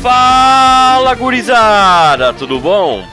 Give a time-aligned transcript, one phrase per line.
[0.00, 3.04] Fala gurizada, tudo bom?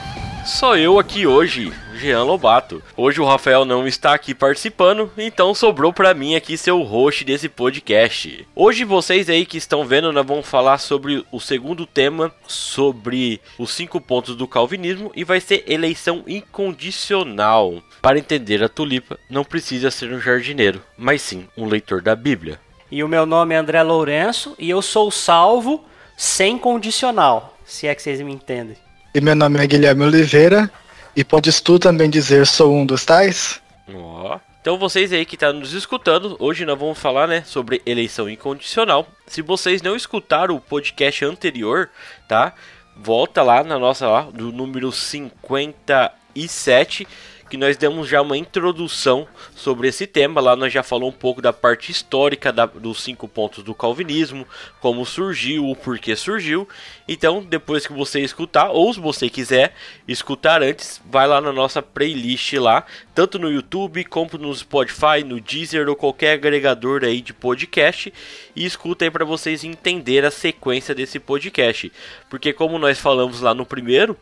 [0.45, 2.83] Sou eu aqui hoje, Jean Lobato.
[2.95, 7.23] Hoje o Rafael não está aqui participando, então sobrou para mim aqui ser o host
[7.23, 8.47] desse podcast.
[8.55, 13.71] Hoje vocês aí que estão vendo, nós vamos falar sobre o segundo tema, sobre os
[13.73, 17.81] cinco pontos do calvinismo e vai ser eleição incondicional.
[18.01, 22.59] Para entender a tulipa, não precisa ser um jardineiro, mas sim um leitor da Bíblia.
[22.91, 25.83] E o meu nome é André Lourenço e eu sou salvo
[26.17, 28.77] sem condicional, se é que vocês me entendem.
[29.13, 30.69] E meu nome é Guilherme Oliveira,
[31.15, 33.61] e podes tu também dizer sou um dos tais?
[33.93, 34.39] Ó.
[34.61, 38.27] Então vocês aí que estão tá nos escutando, hoje nós vamos falar, né, sobre eleição
[38.27, 39.07] incondicional.
[39.27, 41.89] Se vocês não escutaram o podcast anterior,
[42.27, 42.53] tá?
[42.97, 47.07] Volta lá na nossa lá do número 57
[47.49, 50.41] que nós demos já uma introdução sobre esse tema.
[50.41, 54.47] Lá nós já falou um pouco da parte histórica da, dos cinco pontos do calvinismo,
[54.79, 56.67] como surgiu, o porquê surgiu.
[57.07, 59.73] Então, depois que você escutar, ou se você quiser
[60.07, 65.39] escutar antes, vai lá na nossa playlist lá, tanto no YouTube como no Spotify, no
[65.39, 68.13] Deezer ou qualquer agregador aí de podcast
[68.55, 71.91] e escuta aí para vocês entenderem a sequência desse podcast.
[72.29, 74.17] Porque como nós falamos lá no primeiro,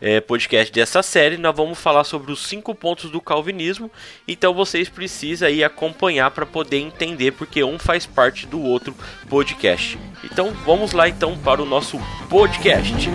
[0.00, 3.90] é, podcast dessa série, nós vamos falar sobre os cinco pontos do calvinismo.
[4.26, 8.94] Então vocês precisam aí acompanhar para poder entender, porque um faz parte do outro
[9.28, 9.98] podcast.
[10.24, 13.08] Então vamos lá então para o nosso podcast.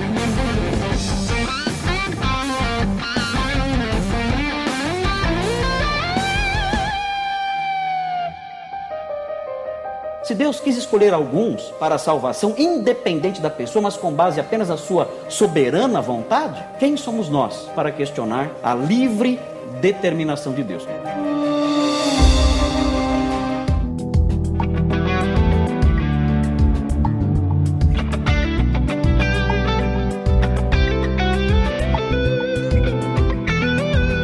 [10.32, 14.70] Se Deus quis escolher alguns para a salvação, independente da pessoa, mas com base apenas
[14.70, 19.42] na sua soberana vontade, quem somos nós para questionar a livre
[19.82, 20.88] determinação de Deus?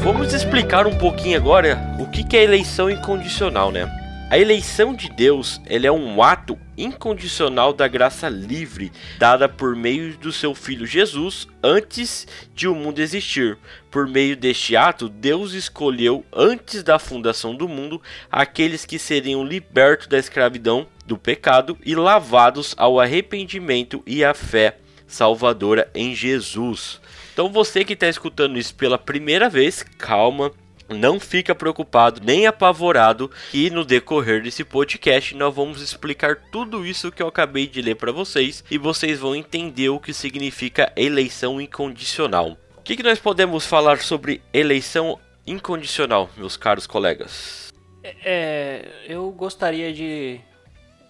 [0.01, 4.06] Vamos explicar um pouquinho agora o que é eleição incondicional, né?
[4.29, 10.33] A eleição de Deus é um ato incondicional da graça livre dada por meio do
[10.33, 13.57] seu Filho Jesus antes de o mundo existir.
[13.89, 20.07] Por meio deste ato, Deus escolheu antes da fundação do mundo aqueles que seriam libertos
[20.07, 24.77] da escravidão do pecado e lavados ao arrependimento e à fé
[25.07, 26.99] salvadora em Jesus.
[27.31, 30.51] Então você que está escutando isso pela primeira vez, calma,
[30.89, 37.11] não fica preocupado nem apavorado que no decorrer desse podcast nós vamos explicar tudo isso
[37.11, 41.59] que eu acabei de ler para vocês e vocês vão entender o que significa eleição
[41.59, 42.57] incondicional.
[42.77, 47.67] O que, que nós podemos falar sobre eleição incondicional, meus caros colegas?
[48.03, 50.39] É, eu gostaria de,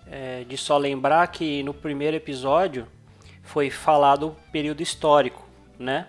[0.09, 2.87] é, de só lembrar que no primeiro episódio
[3.43, 6.07] foi falado o período histórico, né?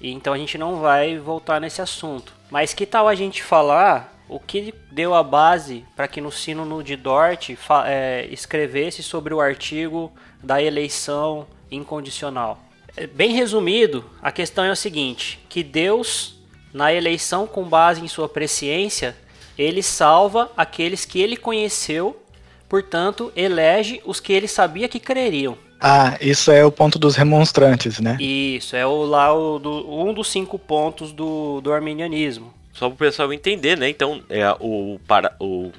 [0.00, 2.32] Então a gente não vai voltar nesse assunto.
[2.50, 6.82] Mas que tal a gente falar o que deu a base para que no Sino
[6.82, 7.50] de Dort
[7.84, 10.12] é, escrevesse sobre o artigo
[10.42, 12.58] da eleição incondicional?
[12.96, 16.36] É, bem resumido, a questão é o seguinte: que Deus,
[16.72, 19.16] na eleição com base em sua presciência,
[19.58, 22.20] ele salva aqueles que ele conheceu,
[22.68, 25.58] portanto, elege os que ele sabia que creriam.
[25.80, 28.16] Ah, isso é o ponto dos remonstrantes, né?
[28.20, 32.52] Isso, é o, lá o, do, um dos cinco pontos do, do arminianismo.
[32.72, 33.88] Só para o pessoal entender, né?
[33.88, 35.72] Então, é o, para, o,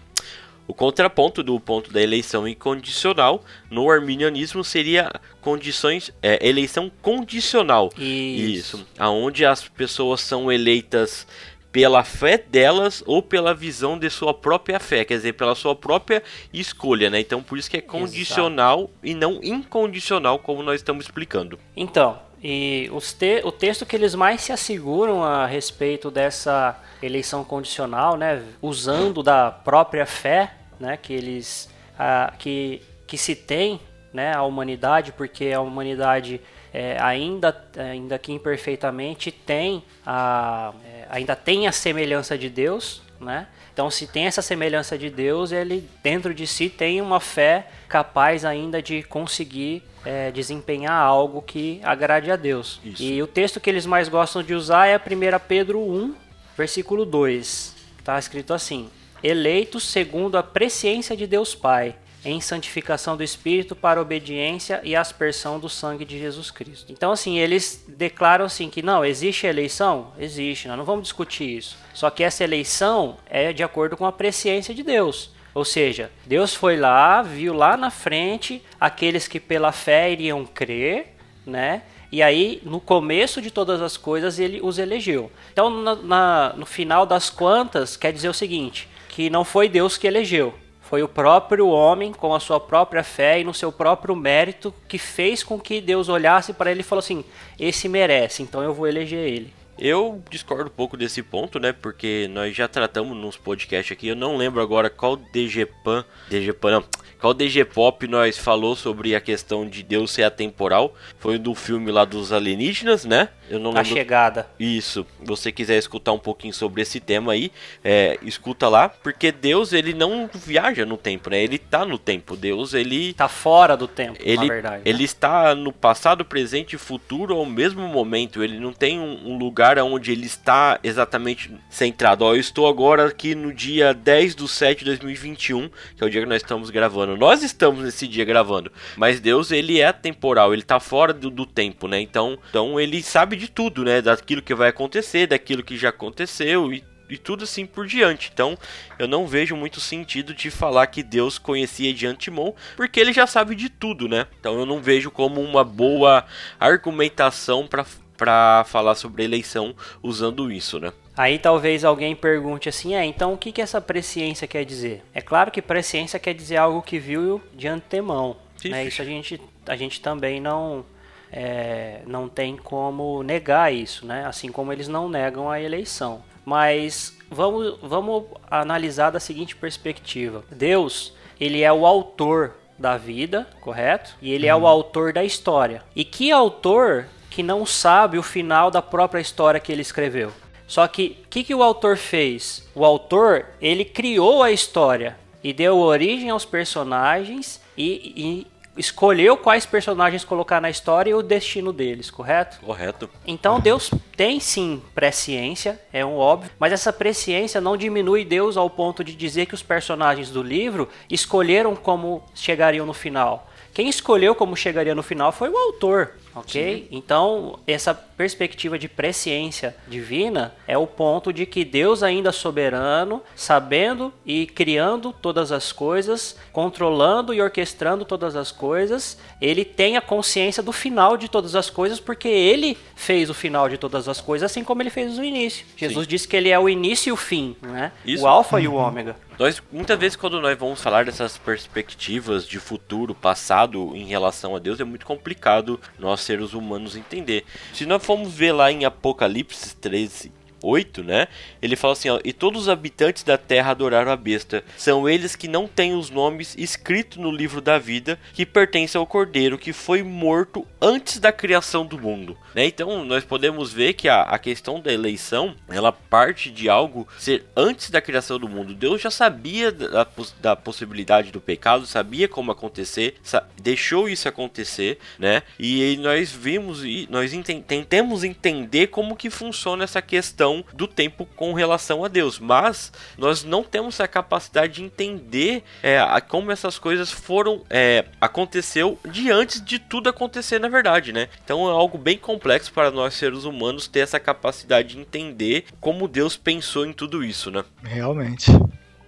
[0.68, 7.90] o contraponto do ponto da eleição incondicional no arminianismo seria condições, é, eleição condicional.
[7.98, 8.78] Isso.
[8.78, 8.88] Isso.
[8.98, 11.28] Aonde as pessoas são eleitas
[11.72, 16.22] pela fé delas ou pela visão de sua própria fé, quer dizer, pela sua própria
[16.54, 17.20] escolha, né?
[17.20, 18.94] Então por isso que é condicional Exato.
[19.04, 21.58] e não incondicional, como nós estamos explicando.
[21.76, 28.18] Então, e te o texto que eles mais se asseguram a respeito dessa eleição condicional,
[28.18, 33.80] né, usando da própria fé, né, que eles a, que que se tem,
[34.14, 36.42] né, a humanidade, porque a humanidade
[36.74, 43.48] é, ainda, ainda que imperfeitamente, tem a, é, ainda tem a semelhança de Deus, né?
[43.74, 48.44] Então, se tem essa semelhança de Deus, ele dentro de si tem uma fé capaz
[48.44, 52.82] ainda de conseguir é, desempenhar algo que agrade a Deus.
[52.84, 53.02] Isso.
[53.02, 55.00] E o texto que eles mais gostam de usar é 1
[55.48, 56.16] Pedro 1,
[56.58, 57.76] versículo 2.
[57.98, 58.90] Está escrito assim:
[59.24, 65.60] Eleitos segundo a presciência de Deus Pai em santificação do Espírito para obediência e aspersão
[65.60, 66.92] do sangue de Jesus Cristo.
[66.92, 70.12] Então, assim, eles declaram assim que não, existe eleição?
[70.20, 71.78] Existe, nós não vamos discutir isso.
[71.94, 75.32] Só que essa eleição é de acordo com a presciência de Deus.
[75.54, 81.16] Ou seja, Deus foi lá, viu lá na frente aqueles que pela fé iriam crer,
[81.46, 81.82] né?
[82.12, 85.32] E aí, no começo de todas as coisas, ele os elegeu.
[85.52, 89.98] Então, na, na, no final das contas, quer dizer o seguinte: que não foi Deus
[89.98, 90.54] que elegeu,
[90.92, 94.98] foi o próprio homem, com a sua própria fé e no seu próprio mérito, que
[94.98, 97.24] fez com que Deus olhasse para ele e falou assim:
[97.58, 99.54] esse merece, então eu vou eleger ele.
[99.80, 101.72] Eu discordo um pouco desse ponto, né?
[101.72, 104.10] Porque nós já tratamos nos podcasts aqui.
[104.10, 106.84] Eu não lembro agora qual DGPan, DGPan não,
[107.22, 110.94] qual DG Pop nós falou sobre a questão de Deus ser atemporal.
[111.20, 113.30] Foi do filme lá dos alienígenas, né?
[113.52, 113.82] Eu não lembro.
[113.82, 114.48] A chegada.
[114.58, 115.06] Isso.
[115.20, 117.52] Se você quiser escutar um pouquinho sobre esse tema aí,
[117.84, 121.44] é, escuta lá, porque Deus ele não viaja no tempo, né?
[121.44, 122.38] Ele tá no tempo.
[122.38, 124.76] Deus ele tá fora do tempo, ele, na verdade.
[124.78, 124.82] Né?
[124.86, 128.42] Ele está no passado, presente e futuro ao mesmo momento.
[128.42, 132.24] Ele não tem um, um lugar onde ele está exatamente centrado.
[132.24, 136.10] Ó, eu estou agora aqui no dia 10 do 7 de 2021, que é o
[136.10, 137.18] dia que nós estamos gravando.
[137.18, 141.46] Nós estamos nesse dia gravando, mas Deus ele é temporal, ele tá fora do, do
[141.46, 142.00] tempo, né?
[142.00, 144.02] Então, então ele sabe de tudo, né?
[144.02, 148.32] Daquilo que vai acontecer, daquilo que já aconteceu e e tudo assim por diante.
[148.34, 148.58] Então,
[148.98, 153.28] eu não vejo muito sentido de falar que Deus conhecia de antemão, porque ele já
[153.28, 154.28] sabe de tudo, né?
[154.40, 156.26] Então, eu não vejo como uma boa
[156.58, 157.86] argumentação para
[158.22, 160.94] para falar sobre eleição usando isso, né?
[161.18, 165.04] Aí talvez alguém pergunte assim, é, então o que, que essa presciência quer dizer?
[165.12, 168.86] É claro que presciência quer dizer algo que viu de antemão, Sim, né?
[168.86, 170.86] Isso a gente, a gente também não
[171.32, 174.26] é, não tem como negar isso, né?
[174.26, 176.22] Assim como eles não negam a eleição.
[176.46, 184.16] Mas vamos, vamos analisar da seguinte perspectiva: Deus, ele é o autor da vida, correto?
[184.22, 184.68] E ele é o uhum.
[184.68, 185.84] autor da história.
[185.96, 190.32] E que autor que não sabe o final da própria história que ele escreveu?
[190.68, 192.68] Só que o que, que o autor fez?
[192.74, 199.66] O autor ele criou a história e deu origem aos personagens e, e escolheu quais
[199.66, 202.60] personagens colocar na história e o destino deles, correto?
[202.62, 203.10] Correto.
[203.26, 208.70] Então Deus tem sim presciência, é um óbvio, mas essa presciência não diminui Deus ao
[208.70, 213.48] ponto de dizer que os personagens do livro escolheram como chegariam no final.
[213.74, 216.12] Quem escolheu como chegaria no final foi o autor.
[216.36, 216.88] Ok?
[216.90, 216.98] Sim.
[216.98, 224.14] Então, essa perspectiva de presciência divina é o ponto de que Deus, ainda soberano, sabendo
[224.24, 230.62] e criando todas as coisas, controlando e orquestrando todas as coisas, ele tem a consciência
[230.62, 234.52] do final de todas as coisas, porque ele fez o final de todas as coisas,
[234.52, 235.66] assim como ele fez o início.
[235.76, 236.10] Jesus Sim.
[236.10, 237.92] disse que ele é o início e o fim, né?
[238.06, 238.24] Isso.
[238.24, 239.16] o alfa e o ômega.
[239.42, 244.60] Nós, muitas vezes, quando nós vamos falar dessas perspectivas de futuro, passado em relação a
[244.60, 247.44] Deus, é muito complicado nós seres humanos entender.
[247.74, 251.28] Se nós formos ver lá em Apocalipse 13, 8, né?
[251.62, 254.64] Ele fala assim, ó, e todos os habitantes da terra adoraram a besta.
[254.78, 259.08] São eles que não têm os nomes escritos no livro da vida, que pertence ao
[259.08, 262.38] Cordeiro, que foi morto antes da criação do mundo.
[262.54, 262.66] Né?
[262.66, 267.46] Então, nós podemos ver que a, a questão da eleição, ela parte de algo ser
[267.56, 268.74] antes da criação do mundo.
[268.74, 270.08] Deus já sabia da,
[270.42, 275.44] da possibilidade do pecado, sabia como acontecer, sa deixou isso acontecer, né?
[275.60, 281.26] E nós vimos e nós ent tentemos entender como que funciona essa questão do tempo
[281.36, 286.78] com relação a Deus, mas nós não temos a capacidade de entender é, como essas
[286.78, 291.30] coisas foram é, aconteceu de antes de tudo acontecer na verdade, né?
[291.44, 296.08] Então é algo bem complexo para nós seres humanos ter essa capacidade de entender como
[296.08, 297.64] Deus pensou em tudo isso, né?
[297.84, 298.52] Realmente.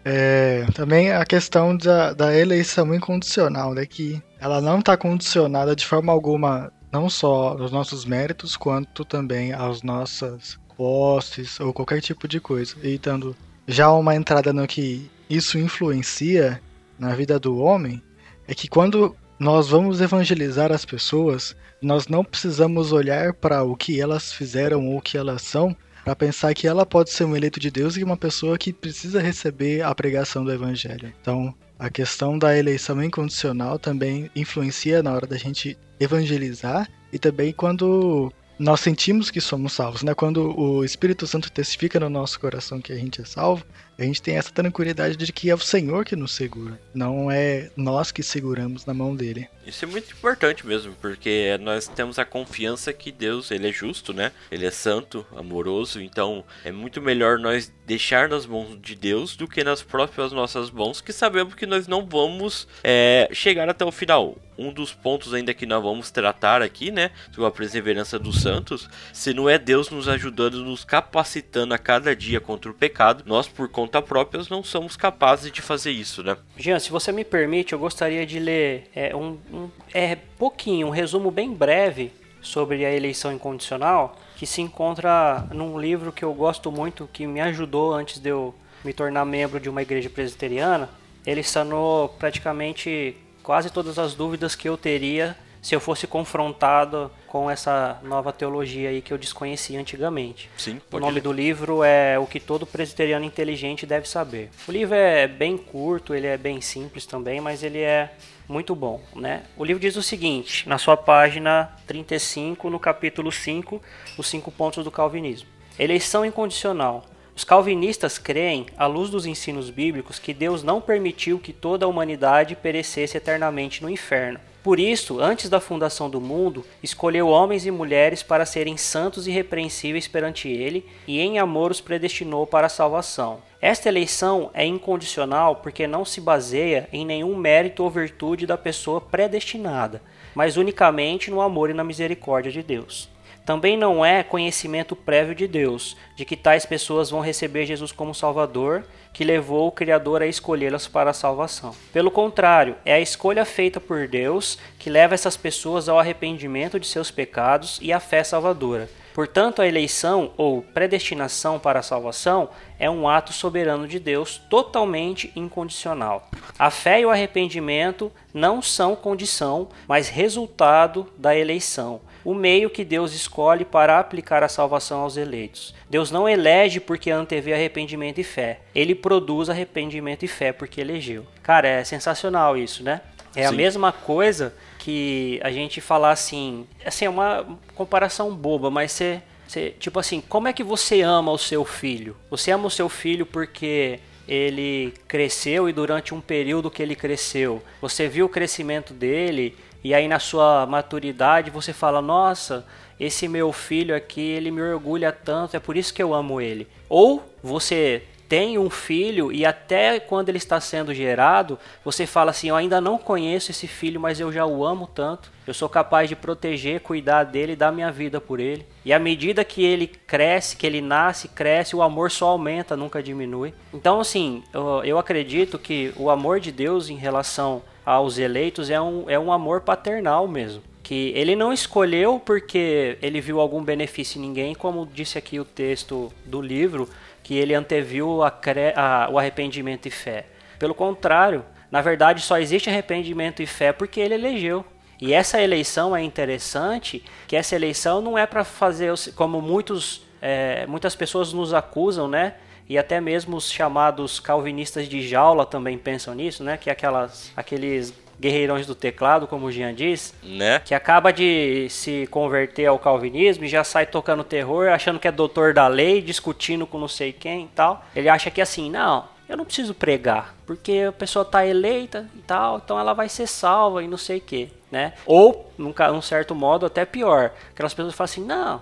[0.05, 3.85] É, também a questão da, da eleição incondicional, né?
[3.85, 9.51] Que ela não está condicionada de forma alguma não só aos nossos méritos, quanto também
[9.51, 12.75] às nossas postes ou qualquer tipo de coisa.
[12.83, 13.35] E dando
[13.67, 16.61] já uma entrada no que isso influencia
[16.97, 18.01] na vida do homem,
[18.47, 23.99] é que quando nós vamos evangelizar as pessoas, nós não precisamos olhar para o que
[23.99, 27.59] elas fizeram ou o que elas são para pensar que ela pode ser um eleito
[27.59, 31.13] de Deus e uma pessoa que precisa receber a pregação do evangelho.
[31.21, 37.53] Então, a questão da eleição incondicional também influencia na hora da gente evangelizar e também
[37.53, 38.31] quando
[38.63, 40.13] nós sentimos que somos salvos, né?
[40.15, 43.65] Quando o Espírito Santo testifica no nosso coração que a gente é salvo,
[43.99, 47.69] a gente tem essa tranquilidade de que é o Senhor que nos segura, não é
[47.75, 49.49] nós que seguramos na mão dele.
[49.65, 54.13] Isso é muito importante mesmo, porque nós temos a confiança que Deus, ele é justo,
[54.13, 54.31] né?
[54.51, 59.47] Ele é santo, amoroso, então é muito melhor nós deixar nas mãos de Deus do
[59.47, 63.91] que nas próprias nossas mãos, que sabemos que nós não vamos é, chegar até o
[63.91, 68.41] final um dos pontos ainda que nós vamos tratar aqui, né, sobre a perseverança dos
[68.41, 73.23] santos, se não é Deus nos ajudando, nos capacitando a cada dia contra o pecado,
[73.25, 76.37] nós por conta própria não somos capazes de fazer isso, né?
[76.57, 80.89] Jean, se você me permite, eu gostaria de ler é, um, um é pouquinho, um
[80.89, 86.71] resumo bem breve sobre a eleição incondicional, que se encontra num livro que eu gosto
[86.71, 90.89] muito, que me ajudou antes de eu me tornar membro de uma igreja presbiteriana.
[91.25, 97.49] Ele sanou praticamente quase todas as dúvidas que eu teria se eu fosse confrontado com
[97.49, 100.49] essa nova teologia aí que eu desconhecia antigamente.
[100.57, 104.49] Sim, o nome do livro é O que todo presbiteriano inteligente deve saber.
[104.67, 108.11] O livro é bem curto, ele é bem simples também, mas ele é
[108.47, 109.43] muito bom, né?
[109.57, 113.81] O livro diz o seguinte, na sua página 35, no capítulo 5,
[114.17, 115.47] os cinco pontos do calvinismo.
[115.79, 117.05] Eleição incondicional.
[117.35, 121.89] Os calvinistas creem, à luz dos ensinos bíblicos, que Deus não permitiu que toda a
[121.89, 124.39] humanidade perecesse eternamente no inferno.
[124.63, 129.31] Por isso, antes da fundação do mundo, escolheu homens e mulheres para serem santos e
[129.31, 133.41] repreensíveis perante Ele, e em amor os predestinou para a salvação.
[133.61, 139.01] Esta eleição é incondicional porque não se baseia em nenhum mérito ou virtude da pessoa
[139.01, 140.01] predestinada,
[140.33, 143.12] mas unicamente no amor e na misericórdia de Deus.
[143.45, 148.15] Também não é conhecimento prévio de Deus, de que tais pessoas vão receber Jesus como
[148.15, 151.75] Salvador, que levou o Criador a escolhê-las para a salvação.
[151.91, 156.87] Pelo contrário, é a escolha feita por Deus que leva essas pessoas ao arrependimento de
[156.87, 158.89] seus pecados e à fé salvadora.
[159.13, 165.31] Portanto, a eleição ou predestinação para a salvação é um ato soberano de Deus totalmente
[165.35, 166.27] incondicional.
[166.57, 172.83] A fé e o arrependimento não são condição, mas resultado da eleição o meio que
[172.83, 175.73] Deus escolhe para aplicar a salvação aos eleitos.
[175.89, 178.61] Deus não elege porque antevê arrependimento e fé.
[178.73, 181.25] Ele produz arrependimento e fé porque elegeu.
[181.41, 183.01] Cara, é sensacional isso, né?
[183.35, 183.47] É Sim.
[183.47, 189.21] a mesma coisa que a gente falar assim, assim, é uma comparação boba, mas você,
[189.47, 192.15] você, tipo assim, como é que você ama o seu filho?
[192.29, 197.61] Você ama o seu filho porque ele cresceu e durante um período que ele cresceu,
[197.81, 202.65] você viu o crescimento dele e aí na sua maturidade você fala: "Nossa,
[202.99, 206.67] esse meu filho aqui, ele me orgulha tanto, é por isso que eu amo ele".
[206.87, 212.49] Ou você tem um filho e até quando ele está sendo gerado, você fala assim:
[212.49, 215.31] Eu ainda não conheço esse filho, mas eu já o amo tanto.
[215.45, 218.65] Eu sou capaz de proteger, cuidar dele dar minha vida por ele.
[218.83, 223.03] E à medida que ele cresce, que ele nasce, cresce, o amor só aumenta, nunca
[223.03, 223.53] diminui.
[223.71, 228.81] Então, assim, eu, eu acredito que o amor de Deus em relação aos eleitos é
[228.81, 230.63] um, é um amor paternal mesmo.
[230.81, 235.45] Que ele não escolheu porque ele viu algum benefício em ninguém, como disse aqui o
[235.45, 236.89] texto do livro,
[237.23, 238.31] que ele anteviu a,
[238.75, 240.25] a, o arrependimento e fé.
[240.59, 244.65] Pelo contrário, na verdade só existe arrependimento e fé porque ele elegeu.
[245.01, 250.65] E essa eleição é interessante, que essa eleição não é para fazer como muitos, é,
[250.67, 252.35] muitas pessoas nos acusam, né?
[252.67, 256.57] E até mesmo os chamados calvinistas de jaula também pensam nisso, né?
[256.57, 260.59] Que é aquelas, aqueles guerreirões do teclado, como o Jean diz, né?
[260.59, 265.11] que acaba de se converter ao calvinismo e já sai tocando terror, achando que é
[265.11, 267.85] doutor da lei, discutindo com não sei quem e tal.
[267.93, 272.19] Ele acha que assim, não, eu não preciso pregar, porque a pessoa está eleita e
[272.19, 274.93] tal, então ela vai ser salva e não sei o que, né?
[275.05, 278.61] Ou, num, num certo modo, até pior, aquelas pessoas falam assim, não,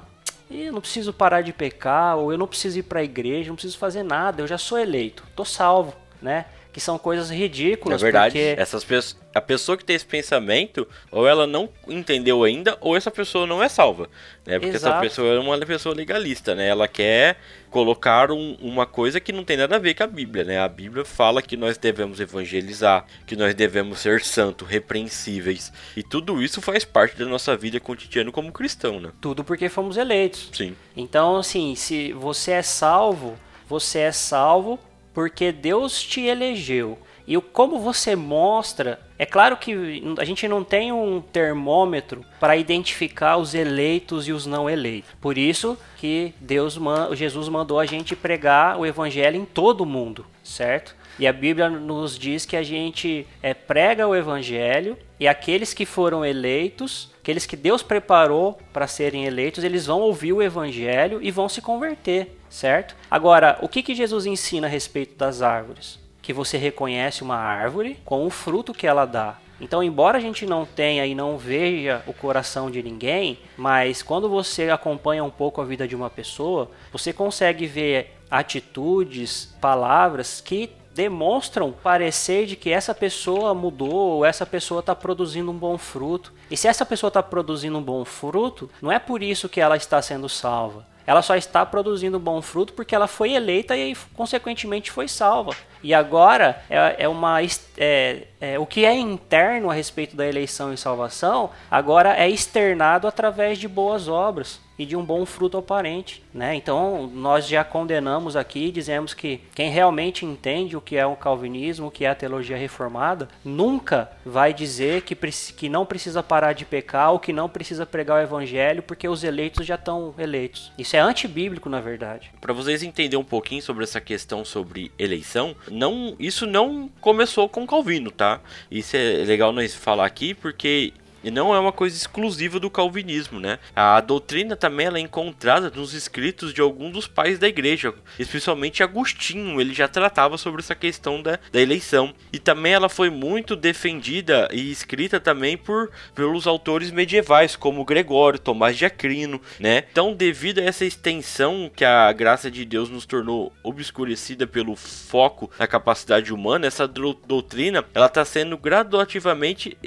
[0.54, 3.56] eu não preciso parar de pecar, ou eu não preciso ir para a igreja, não
[3.56, 6.46] preciso fazer nada, eu já sou eleito, tô salvo, né?
[6.74, 8.02] Que são coisas ridículas.
[8.02, 8.62] Na verdade, porque...
[8.62, 13.10] essas pessoas, a pessoa que tem esse pensamento, ou ela não entendeu ainda, ou essa
[13.10, 14.10] pessoa não é salva,
[14.46, 14.60] né?
[14.60, 14.94] Porque Exato.
[14.94, 16.68] essa pessoa é uma pessoa legalista, né?
[16.68, 17.38] Ela quer
[17.70, 20.60] colocar um, uma coisa que não tem nada a ver com a Bíblia, né?
[20.60, 26.42] A Bíblia fala que nós devemos evangelizar, que nós devemos ser santos, repreensíveis, e tudo
[26.42, 29.12] isso faz parte da nossa vida cotidiana como cristão, né?
[29.22, 30.50] Tudo porque fomos eleitos.
[30.54, 30.76] Sim.
[30.96, 34.78] Então, assim, se você é salvo, você é salvo
[35.14, 36.98] porque Deus te elegeu.
[37.28, 42.58] E o como você mostra, é claro que a gente não tem um termômetro para
[42.58, 45.12] identificar os eleitos e os não eleitos.
[45.22, 46.80] Por isso que Deus,
[47.14, 50.96] Jesus mandou a gente pregar o evangelho em todo o mundo, certo?
[51.20, 55.86] E a Bíblia nos diz que a gente é, prega o evangelho e aqueles que
[55.86, 61.30] foram eleitos, aqueles que Deus preparou para serem eleitos, eles vão ouvir o evangelho e
[61.30, 62.96] vão se converter, certo?
[63.10, 66.01] Agora, o que, que Jesus ensina a respeito das árvores?
[66.22, 69.38] Que você reconhece uma árvore com o fruto que ela dá.
[69.62, 74.28] Então, embora a gente não tenha e não veja o coração de ninguém, mas quando
[74.28, 80.72] você acompanha um pouco a vida de uma pessoa, você consegue ver atitudes, palavras que
[80.94, 86.34] demonstram parecer de que essa pessoa mudou ou essa pessoa está produzindo um bom fruto.
[86.50, 89.78] E se essa pessoa está produzindo um bom fruto, não é por isso que ela
[89.78, 90.86] está sendo salva.
[91.12, 95.54] Ela só está produzindo bom fruto porque ela foi eleita e, consequentemente, foi salva.
[95.84, 97.42] E agora é, é uma
[97.78, 103.10] é, é, o que é interno a respeito da eleição e salvação agora é externado
[103.10, 106.56] através de boas obras e de um bom fruto aparente, né?
[106.56, 111.88] Então nós já condenamos aqui, dizemos que quem realmente entende o que é o calvinismo,
[111.88, 116.66] o que é a teologia reformada, nunca vai dizer que, que não precisa parar de
[116.66, 120.72] pecar ou que não precisa pregar o evangelho porque os eleitos já estão eleitos.
[120.78, 122.32] Isso é antibíblico, na verdade.
[122.42, 127.68] Para vocês entenderem um pouquinho sobre essa questão sobre eleição, não, isso não começou com
[127.68, 128.42] Calvino, tá?
[128.70, 130.94] Isso é legal nós falar aqui porque
[131.24, 133.60] e não é uma coisa exclusiva do calvinismo, né?
[133.76, 139.62] A doutrina também é encontrada nos escritos de alguns dos pais da igreja, especialmente Agostinho,
[139.62, 142.14] ele já tratava sobre essa questão da, da eleição.
[142.34, 148.40] E também ela foi muito defendida e escrita também por pelos autores medievais, como Gregório,
[148.40, 149.84] Tomás de Aquino, né?
[149.92, 155.50] Então, devido a essa extensão que a graça de Deus nos tornou obscurecida pelo foco
[155.58, 159.78] da capacidade humana, essa doutrina ela está sendo graduativamente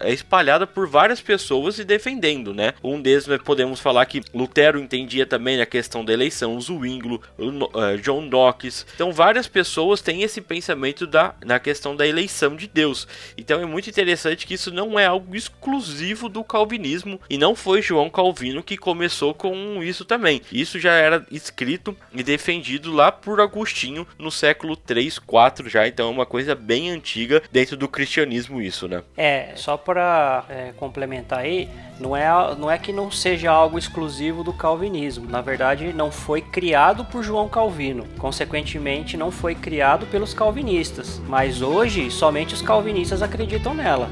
[0.00, 2.74] espalhada por várias pessoas e defendendo, né?
[2.82, 8.22] Um deles podemos falar que Lutero entendia também a questão da eleição, Zwinglio, uh, John
[8.22, 8.86] Knox.
[8.94, 13.06] Então várias pessoas têm esse pensamento da na questão da eleição de Deus.
[13.36, 17.80] Então é muito interessante que isso não é algo exclusivo do calvinismo e não foi
[17.80, 20.42] João Calvino que começou com isso também.
[20.50, 26.08] Isso já era escrito e defendido lá por Agostinho no século 3, 4 já, então
[26.08, 29.02] é uma coisa bem antiga dentro do cristianismo isso, né?
[29.16, 31.68] É, só para é, complementar aí,
[32.00, 35.28] não é, não é que não seja algo exclusivo do calvinismo.
[35.28, 38.06] Na verdade, não foi criado por João Calvino.
[38.18, 41.20] Consequentemente, não foi criado pelos calvinistas.
[41.28, 44.08] Mas hoje, somente os calvinistas acreditam nela.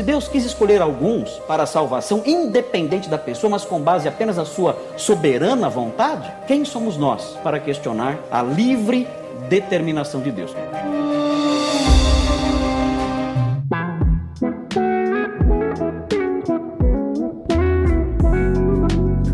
[0.00, 4.38] Se Deus quis escolher alguns para a salvação, independente da pessoa, mas com base apenas
[4.38, 9.06] na sua soberana vontade, quem somos nós para questionar a livre
[9.50, 10.52] determinação de Deus?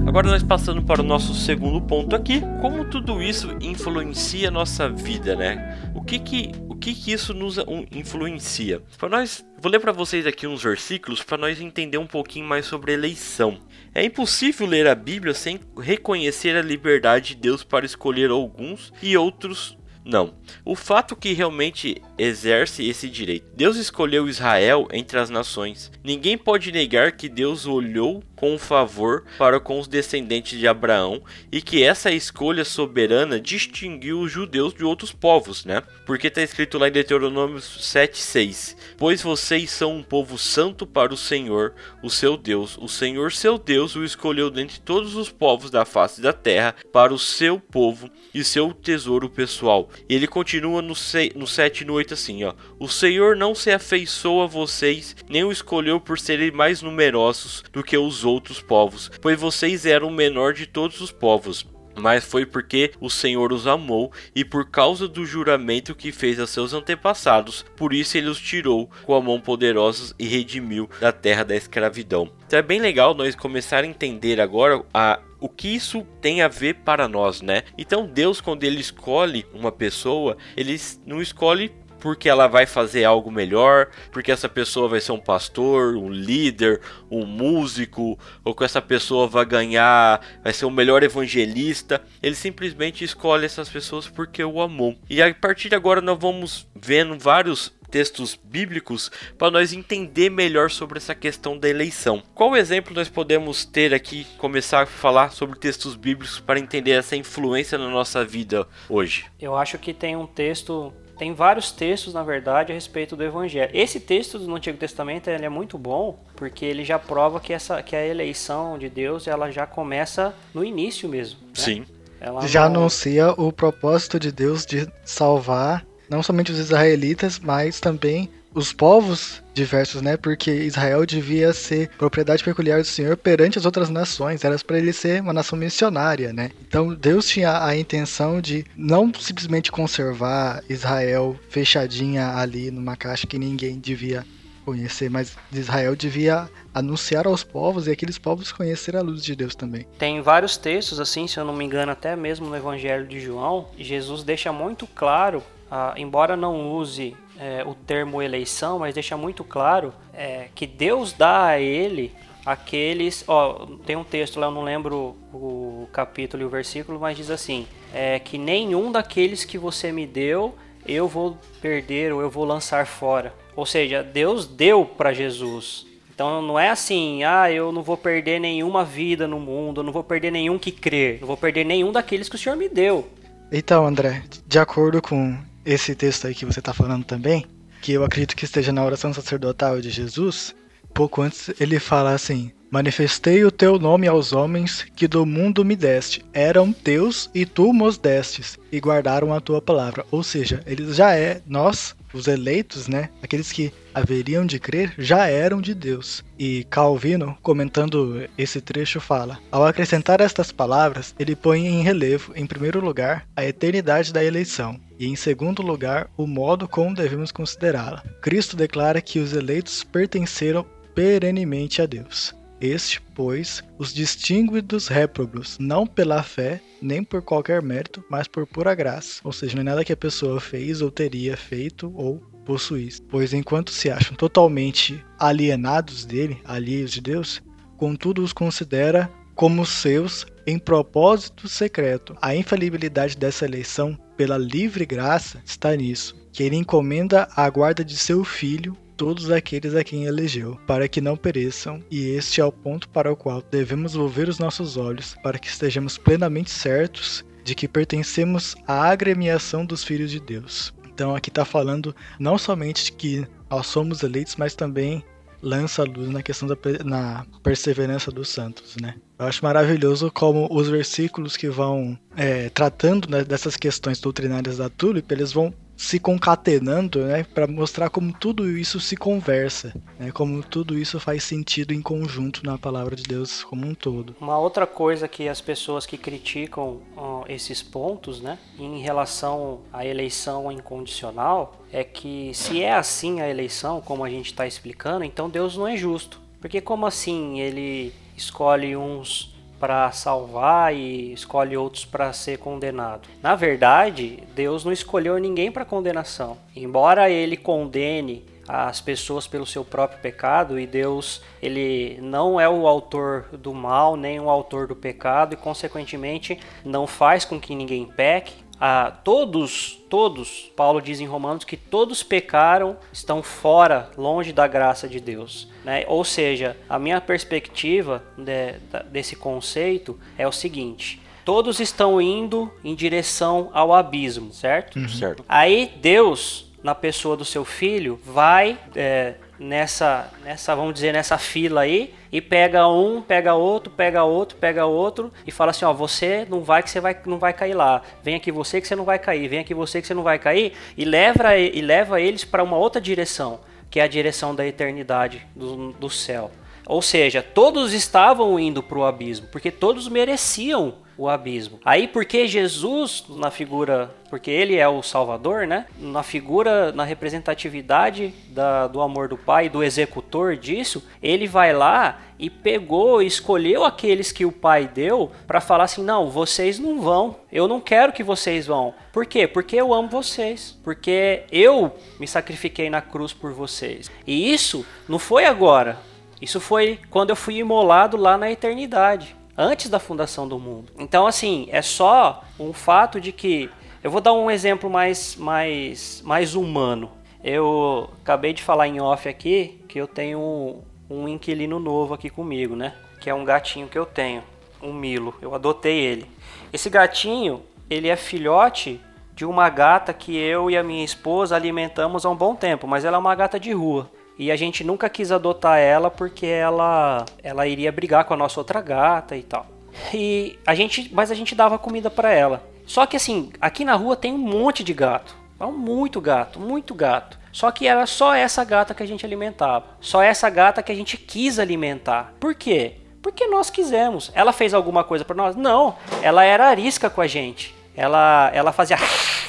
[0.05, 4.89] Agora nós passando para o nosso segundo ponto aqui, como tudo isso influencia a nossa
[4.89, 5.93] vida, né?
[5.95, 7.57] O que que, o que, que isso nos
[7.91, 8.83] influencia?
[8.99, 12.67] Para nós, vou ler para vocês aqui uns versículos para nós entender um pouquinho mais
[12.67, 13.59] sobre eleição.
[13.95, 19.17] É impossível ler a Bíblia sem reconhecer a liberdade de Deus para escolher alguns e
[19.17, 20.35] outros não.
[20.65, 23.47] O fato que realmente exerce esse direito.
[23.57, 25.91] Deus escolheu Israel entre as nações.
[26.05, 31.61] Ninguém pode negar que Deus olhou com favor para com os descendentes de Abraão e
[31.61, 35.83] que essa escolha soberana distinguiu os judeus de outros povos, né?
[36.05, 41.17] Porque está escrito lá em Deuteronômio 7:6: Pois vocês são um povo santo para o
[41.17, 42.79] Senhor, o seu Deus.
[42.79, 47.13] O Senhor, seu Deus, o escolheu dentre todos os povos da face da terra para
[47.13, 49.91] o seu povo e seu tesouro pessoal.
[50.09, 54.43] E ele continua no, 7 e no 8 assim, ó: O Senhor não se afeiçoou
[54.43, 59.39] a vocês, nem o escolheu por serem mais numerosos do que os outros povos, pois
[59.39, 61.67] vocês eram o menor de todos os povos
[61.99, 66.47] mas foi porque o Senhor os amou e por causa do juramento que fez a
[66.47, 71.45] seus antepassados, por isso ele os tirou com a mão poderosa e redimiu da terra
[71.45, 72.31] da escravidão.
[72.47, 76.49] Então é bem legal nós começar a entender agora a o que isso tem a
[76.49, 77.63] ver para nós, né?
[77.77, 83.31] Então Deus quando ele escolhe uma pessoa, ele não escolhe porque ela vai fazer algo
[83.31, 86.81] melhor, porque essa pessoa vai ser um pastor, um líder,
[87.11, 92.03] um músico, ou que essa pessoa vai ganhar, vai ser o melhor evangelista.
[92.23, 94.97] Ele simplesmente escolhe essas pessoas porque o amou.
[95.09, 100.71] E a partir de agora nós vamos vendo vários textos bíblicos para nós entender melhor
[100.71, 102.23] sobre essa questão da eleição.
[102.35, 107.17] Qual exemplo nós podemos ter aqui, começar a falar sobre textos bíblicos para entender essa
[107.17, 109.27] influência na nossa vida hoje?
[109.41, 113.71] Eu acho que tem um texto tem vários textos, na verdade, a respeito do Evangelho.
[113.73, 117.83] Esse texto do Antigo Testamento ele é muito bom porque ele já prova que, essa,
[117.83, 121.41] que a eleição de Deus ela já começa no início mesmo.
[121.41, 121.49] Né?
[121.55, 121.87] Sim.
[122.21, 122.81] Ela já não...
[122.81, 129.43] anuncia o propósito de Deus de salvar não somente os israelitas, mas também os povos
[129.53, 130.17] diversos, né?
[130.17, 134.95] Porque Israel devia ser propriedade peculiar do Senhor perante as outras nações, era para ele
[134.95, 136.51] ser uma nação missionária, né?
[136.67, 143.39] Então Deus tinha a intenção de não simplesmente conservar Israel fechadinha ali numa caixa que
[143.39, 144.25] ninguém devia
[144.65, 149.55] conhecer, mas Israel devia anunciar aos povos e aqueles povos conhecer a luz de Deus
[149.55, 149.87] também.
[149.99, 153.69] Tem vários textos assim, se eu não me engano, até mesmo no Evangelho de João,
[153.79, 159.45] Jesus deixa muito claro ah, embora não use é, o termo eleição, mas deixa muito
[159.45, 162.13] claro é, que Deus dá a ele
[162.45, 163.25] aqueles.
[163.27, 167.31] Ó, tem um texto lá, eu não lembro o capítulo e o versículo, mas diz
[167.31, 170.55] assim: é, que nenhum daqueles que você me deu
[170.87, 173.35] eu vou perder ou eu vou lançar fora.
[173.57, 175.87] Ou seja, Deus deu para Jesus.
[176.15, 179.93] Então não é assim, ah, eu não vou perder nenhuma vida no mundo, eu não
[179.93, 183.07] vou perder nenhum que crer, não vou perder nenhum daqueles que o Senhor me deu.
[183.53, 187.45] Então, André, de acordo com esse texto aí que você está falando também,
[187.83, 190.55] que eu acredito que esteja na oração sacerdotal de Jesus,
[190.95, 195.75] pouco antes ele fala assim: Manifestei o teu nome aos homens que do mundo me
[195.75, 196.25] deste.
[196.33, 200.07] Eram teus e tu mos destes, e guardaram a tua palavra.
[200.11, 203.11] Ou seja, eles já é, nós, os eleitos, né?
[203.23, 206.25] Aqueles que haveriam de crer, já eram de Deus.
[206.39, 212.47] E Calvino, comentando esse trecho, fala: Ao acrescentar estas palavras, ele põe em relevo, em
[212.47, 218.03] primeiro lugar, a eternidade da eleição, e em segundo lugar, o modo como devemos considerá-la.
[218.21, 220.65] Cristo declara que os eleitos pertenceram
[220.95, 222.35] perenemente a Deus.
[222.61, 228.47] Este, pois, os distingue dos réprobos, não pela fé, nem por qualquer mérito, mas por
[228.47, 229.21] pura graça.
[229.25, 233.03] Ou seja, não é nada que a pessoa fez ou teria feito ou possuísse.
[233.03, 237.43] Pois enquanto se acham totalmente alienados dele, alheios de Deus,
[237.77, 242.17] contudo os considera como seus em propósito secreto.
[242.23, 247.97] A infalibilidade dessa eleição, pela livre graça, está nisso, que ele encomenda a guarda de
[247.97, 252.53] seu filho todos aqueles a quem elegeu, para que não pereçam, e este é o
[252.53, 257.55] ponto para o qual devemos volver os nossos olhos, para que estejamos plenamente certos de
[257.55, 260.75] que pertencemos à agremiação dos filhos de Deus.
[260.87, 265.05] Então aqui está falando não somente de que nós somos eleitos, mas também
[265.43, 268.95] lança luz na questão da na perseverança dos santos, né?
[269.19, 274.69] Eu acho maravilhoso como os versículos que vão é, tratando né, dessas questões doutrinárias da
[274.69, 280.43] Tulip, eles vão se concatenando, né, para mostrar como tudo isso se conversa, né, como
[280.43, 284.17] tudo isso faz sentido em conjunto na palavra de Deus como um todo.
[284.21, 289.85] Uma outra coisa que as pessoas que criticam ó, esses pontos, né, em relação à
[289.85, 295.29] eleição incondicional, é que se é assim a eleição, como a gente está explicando, então
[295.29, 299.36] Deus não é justo, porque como assim ele escolhe uns
[299.67, 303.09] para salvar e escolhe outros para ser condenado.
[303.21, 306.39] Na verdade, Deus não escolheu ninguém para condenação.
[306.55, 312.69] Embora ele condene as pessoas pelo seu próprio pecado e Deus ele não é o
[312.69, 317.87] autor do mal nem o autor do pecado e consequentemente não faz com que ninguém
[317.87, 324.47] peque a todos, todos, Paulo diz em Romanos que todos pecaram, estão fora, longe da
[324.47, 325.49] graça de Deus.
[325.65, 325.85] Né?
[325.89, 328.55] Ou seja, a minha perspectiva de,
[328.91, 334.79] desse conceito é o seguinte: todos estão indo em direção ao abismo, certo?
[334.79, 334.89] Uhum.
[334.89, 335.25] Certo.
[335.29, 341.63] Aí Deus, na pessoa do seu filho, vai é, nessa, nessa, vamos dizer, nessa fila
[341.63, 346.27] aí e pega um, pega outro, pega outro, pega outro e fala assim, ó, você
[346.29, 347.83] não vai que você vai, não vai cair lá.
[348.03, 350.19] Vem aqui você que você não vai cair, vem aqui você que você não vai
[350.19, 354.47] cair e leva e leva eles para uma outra direção, que é a direção da
[354.47, 356.31] eternidade do, do céu.
[356.67, 361.61] Ou seja, todos estavam indo para o abismo, porque todos mereciam o abismo.
[361.65, 365.67] Aí porque Jesus na figura, porque ele é o Salvador, né?
[365.79, 372.01] Na figura, na representatividade da, do amor do Pai, do executor disso, ele vai lá
[372.19, 377.17] e pegou, escolheu aqueles que o Pai deu para falar assim: não, vocês não vão.
[377.31, 378.75] Eu não quero que vocês vão.
[378.93, 379.27] Por quê?
[379.27, 380.59] Porque eu amo vocês.
[380.65, 383.91] Porque eu me sacrifiquei na cruz por vocês.
[384.07, 385.79] E isso não foi agora.
[386.21, 390.73] Isso foi quando eu fui imolado lá na eternidade antes da fundação do mundo.
[390.79, 393.51] Então, assim, é só um fato de que.
[393.83, 396.91] Eu vou dar um exemplo mais, mais, mais humano.
[397.23, 402.11] Eu acabei de falar em off aqui que eu tenho um, um inquilino novo aqui
[402.11, 402.75] comigo, né?
[403.01, 404.23] Que é um gatinho que eu tenho,
[404.63, 405.15] um Milo.
[405.21, 406.11] Eu adotei ele.
[406.53, 408.81] Esse gatinho, ele é filhote
[409.15, 412.85] de uma gata que eu e a minha esposa alimentamos há um bom tempo, mas
[412.85, 413.91] ela é uma gata de rua.
[414.19, 418.41] E a gente nunca quis adotar ela porque ela ela iria brigar com a nossa
[418.41, 419.47] outra gata e tal.
[419.93, 422.43] E a gente, mas a gente dava comida para ela.
[422.67, 425.15] Só que assim, aqui na rua tem um monte de gato.
[425.39, 427.19] Muito gato, muito gato.
[427.31, 429.67] Só que era só essa gata que a gente alimentava.
[429.79, 432.15] Só essa gata que a gente quis alimentar.
[432.19, 432.77] Por quê?
[433.03, 434.11] Porque nós quisemos.
[434.15, 435.37] Ela fez alguma coisa para nós?
[435.37, 435.77] Não.
[436.03, 437.55] Ela era arisca com a gente.
[437.77, 438.79] Ela, ela fazia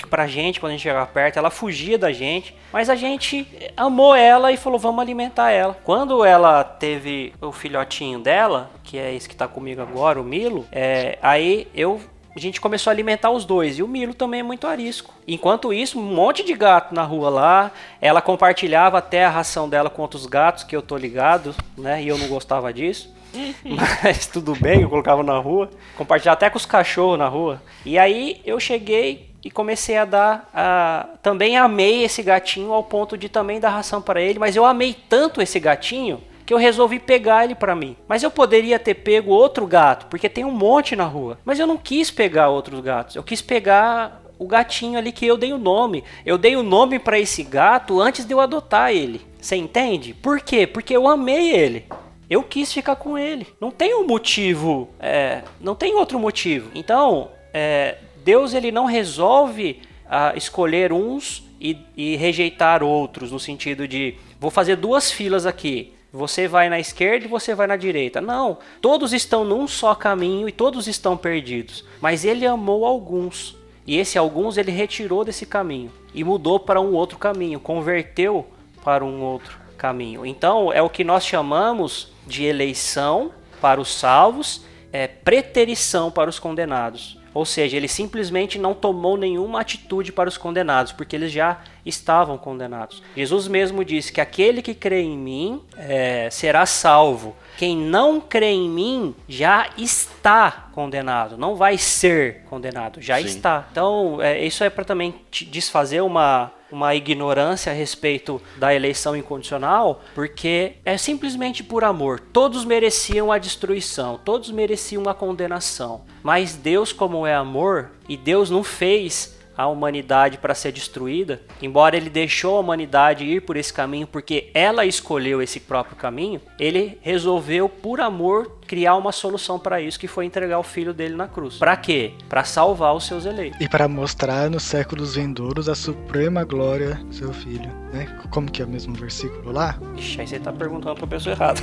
[0.07, 4.15] pra gente quando a gente chegava perto, ela fugia da gente, mas a gente amou
[4.15, 5.77] ela e falou, vamos alimentar ela.
[5.83, 10.65] Quando ela teve o filhotinho dela, que é esse que tá comigo agora, o Milo,
[10.71, 12.01] é, aí eu
[12.37, 13.79] a gente começou a alimentar os dois.
[13.79, 15.11] E o Milo também é muito arisco.
[15.27, 17.71] Enquanto isso, um monte de gato na rua lá.
[17.99, 22.03] Ela compartilhava até a ração dela com outros gatos, que eu tô ligado, né?
[22.03, 23.11] E eu não gostava disso.
[23.65, 25.71] Mas tudo bem, eu colocava na rua.
[25.97, 27.59] Compartilhava até com os cachorros na rua.
[27.83, 30.49] E aí eu cheguei e comecei a dar.
[30.53, 31.07] A...
[31.21, 34.95] Também amei esse gatinho ao ponto de também dar ração para ele, mas eu amei
[35.07, 37.97] tanto esse gatinho que eu resolvi pegar ele para mim.
[38.07, 41.37] Mas eu poderia ter pego outro gato, porque tem um monte na rua.
[41.43, 43.17] Mas eu não quis pegar outros gatos.
[43.17, 46.05] Eu quis pegar o gatinho ali que eu dei o nome.
[46.25, 49.21] Eu dei o nome para esse gato antes de eu adotar ele.
[49.41, 50.13] Você entende?
[50.13, 50.65] Por quê?
[50.65, 51.85] Porque eu amei ele.
[52.29, 53.47] Eu quis ficar com ele.
[53.59, 54.89] Não tem um motivo.
[54.99, 56.69] É, não tem outro motivo.
[56.75, 63.87] Então, é, Deus ele não resolve ah, escolher uns e, e rejeitar outros, no sentido
[63.87, 65.93] de vou fazer duas filas aqui.
[66.11, 68.19] Você vai na esquerda e você vai na direita.
[68.19, 71.85] Não, todos estão num só caminho e todos estão perdidos.
[72.01, 73.55] Mas ele amou alguns.
[73.85, 78.45] E esse alguns ele retirou desse caminho e mudou para um outro caminho, converteu
[78.83, 80.25] para um outro caminho.
[80.25, 86.37] Então é o que nós chamamos de eleição para os salvos, é preterição para os
[86.39, 87.17] condenados.
[87.37, 92.35] Ou seja, ele simplesmente não tomou nenhuma atitude para os condenados, porque eles já estavam
[92.35, 93.03] condenados.
[93.15, 97.35] Jesus mesmo disse que aquele que crê em mim é, será salvo.
[97.55, 103.25] Quem não crê em mim já está condenado, não vai ser condenado, já Sim.
[103.25, 103.67] está.
[103.71, 110.01] Então, é, isso é para também desfazer uma, uma ignorância a respeito da eleição incondicional,
[110.13, 112.19] porque é simplesmente por amor.
[112.19, 116.01] Todos mereciam a destruição, todos mereciam a condenação.
[116.21, 121.97] Mas Deus, como é amor, e Deus não fez a humanidade para ser destruída, embora
[121.97, 126.99] ele deixou a humanidade ir por esse caminho porque ela escolheu esse próprio caminho, ele
[127.01, 131.27] resolveu por amor criar uma solução para isso, que foi entregar o filho dele na
[131.27, 131.57] cruz.
[131.57, 132.13] Para quê?
[132.27, 133.59] Para salvar os seus eleitos.
[133.61, 138.05] E para mostrar nos séculos vindouros a suprema glória do seu filho, né?
[138.29, 139.77] Como que é o mesmo versículo lá?
[139.95, 141.61] Ixi, aí você tá perguntando pra pessoa errada.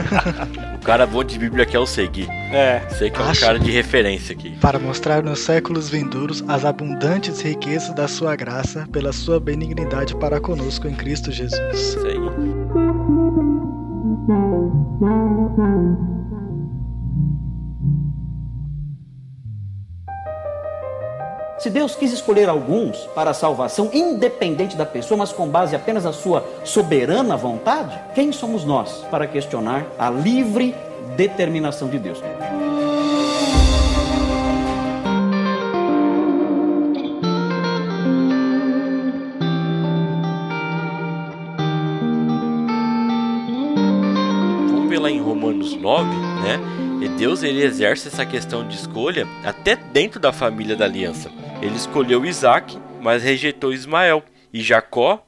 [0.76, 2.28] o cara bom de Bíblia aqui é o Segui.
[2.52, 2.86] É.
[2.90, 3.40] Sei que é um Acho...
[3.40, 4.50] cara de referência aqui.
[4.58, 10.38] Para mostrar nos séculos vindouros as abundantes riquezas da sua graça pela sua benignidade para
[10.40, 11.56] conosco em Cristo Jesus.
[11.72, 12.16] Isso aí.
[21.58, 26.04] Se Deus quis escolher alguns para a salvação, independente da pessoa, mas com base apenas
[26.04, 30.74] na sua soberana vontade, quem somos nós para questionar a livre
[31.16, 32.22] determinação de Deus?
[44.98, 46.04] Lá em Romanos 9,
[46.42, 46.58] né?
[47.00, 51.30] E Deus ele exerce essa questão de escolha até dentro da família da aliança.
[51.62, 55.24] Ele escolheu Isaac, mas rejeitou Ismael, e Jacó,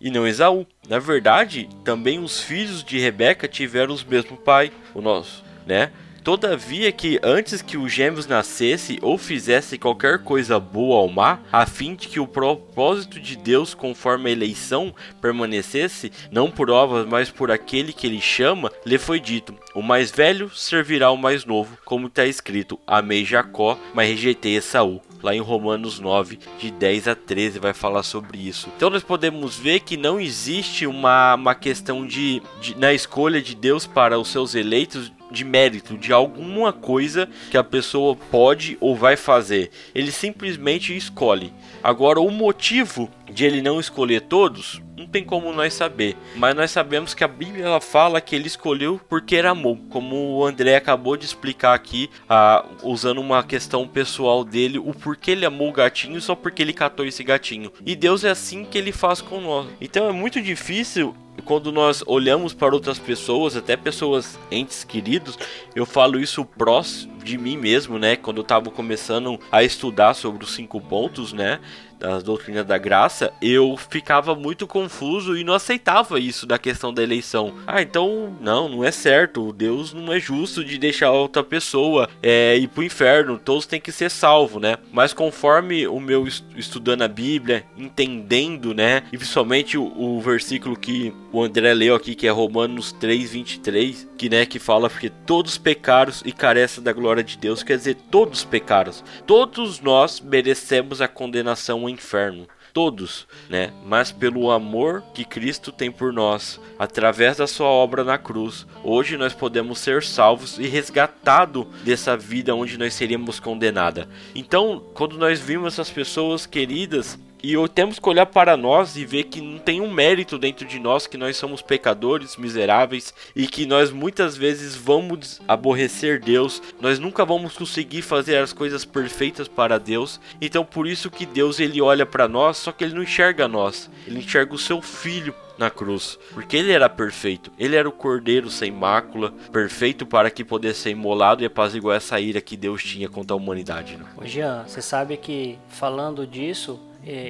[0.00, 0.66] e não Esaú.
[0.88, 5.90] Na verdade, também os filhos de Rebeca tiveram o mesmo pai, o nosso, né?
[6.24, 11.64] Todavia que antes que os gêmeos nascesse ou fizesse qualquer coisa boa ou má, a
[11.64, 17.30] fim de que o propósito de Deus conforme a eleição permanecesse, não por obras, mas
[17.30, 21.78] por aquele que ele chama, lhe foi dito: o mais velho servirá ao mais novo,
[21.84, 27.14] como está escrito: amei Jacó, mas rejeitei Esaú lá em Romanos 9, de 10 a
[27.14, 28.68] 13, vai falar sobre isso.
[28.76, 33.54] Então nós podemos ver que não existe uma, uma questão de, de na escolha de
[33.54, 38.96] Deus para os seus eleitos de mérito de alguma coisa que a pessoa pode ou
[38.96, 39.70] vai fazer.
[39.94, 41.52] Ele simplesmente escolhe.
[41.82, 46.16] Agora, o motivo de ele não escolher todos, não tem como nós saber.
[46.34, 49.78] Mas nós sabemos que a Bíblia ela fala que ele escolheu porque era amor.
[49.88, 55.32] Como o André acabou de explicar aqui, ah, usando uma questão pessoal dele, o porquê
[55.32, 57.72] ele amou o gatinho só porque ele catou esse gatinho.
[57.86, 59.68] E Deus é assim que ele faz com nós.
[59.80, 65.38] Então é muito difícil quando nós olhamos para outras pessoas, até pessoas entes queridos,
[65.74, 68.16] eu falo isso próximo de mim mesmo, né?
[68.16, 71.60] Quando eu estava começando a estudar sobre os cinco pontos, né?
[71.98, 77.02] Das doutrinas da graça, eu ficava muito confuso e não aceitava isso da questão da
[77.02, 77.54] eleição.
[77.66, 79.52] Ah, então não, não é certo.
[79.52, 83.38] Deus não é justo de deixar outra pessoa é, ir pro inferno.
[83.38, 84.76] Todos têm que ser salvos, né?
[84.92, 89.02] Mas conforme o meu estudando a Bíblia, entendendo, né?
[89.12, 94.08] E principalmente o, o versículo que o André leu aqui, que é Romanos 3, 23,
[94.16, 97.96] que, né, que fala que todos pecaram e carecem da glória de Deus, quer dizer,
[98.10, 98.92] todos pecaram.
[99.26, 102.46] Todos nós merecemos a condenação inferno.
[102.72, 103.72] Todos, né?
[103.84, 109.16] Mas pelo amor que Cristo tem por nós, através da sua obra na cruz, hoje
[109.16, 114.06] nós podemos ser salvos e resgatados dessa vida onde nós seríamos condenados.
[114.34, 119.24] Então, quando nós vimos essas pessoas queridas e temos que olhar para nós e ver
[119.24, 123.66] que não tem um mérito dentro de nós, que nós somos pecadores, miseráveis e que
[123.66, 129.78] nós muitas vezes vamos aborrecer Deus, nós nunca vamos conseguir fazer as coisas perfeitas para
[129.78, 130.20] Deus.
[130.40, 133.90] Então por isso que Deus ele olha para nós, só que ele não enxerga nós,
[134.06, 137.50] ele enxerga o seu filho na cruz, porque ele era perfeito.
[137.58, 142.18] Ele era o cordeiro sem mácula, perfeito para que pudesse ser imolado e apaziguar essa
[142.20, 143.96] ira que Deus tinha contra a humanidade.
[143.96, 144.04] Né?
[144.16, 146.78] Ô Jean, você sabe que falando disso,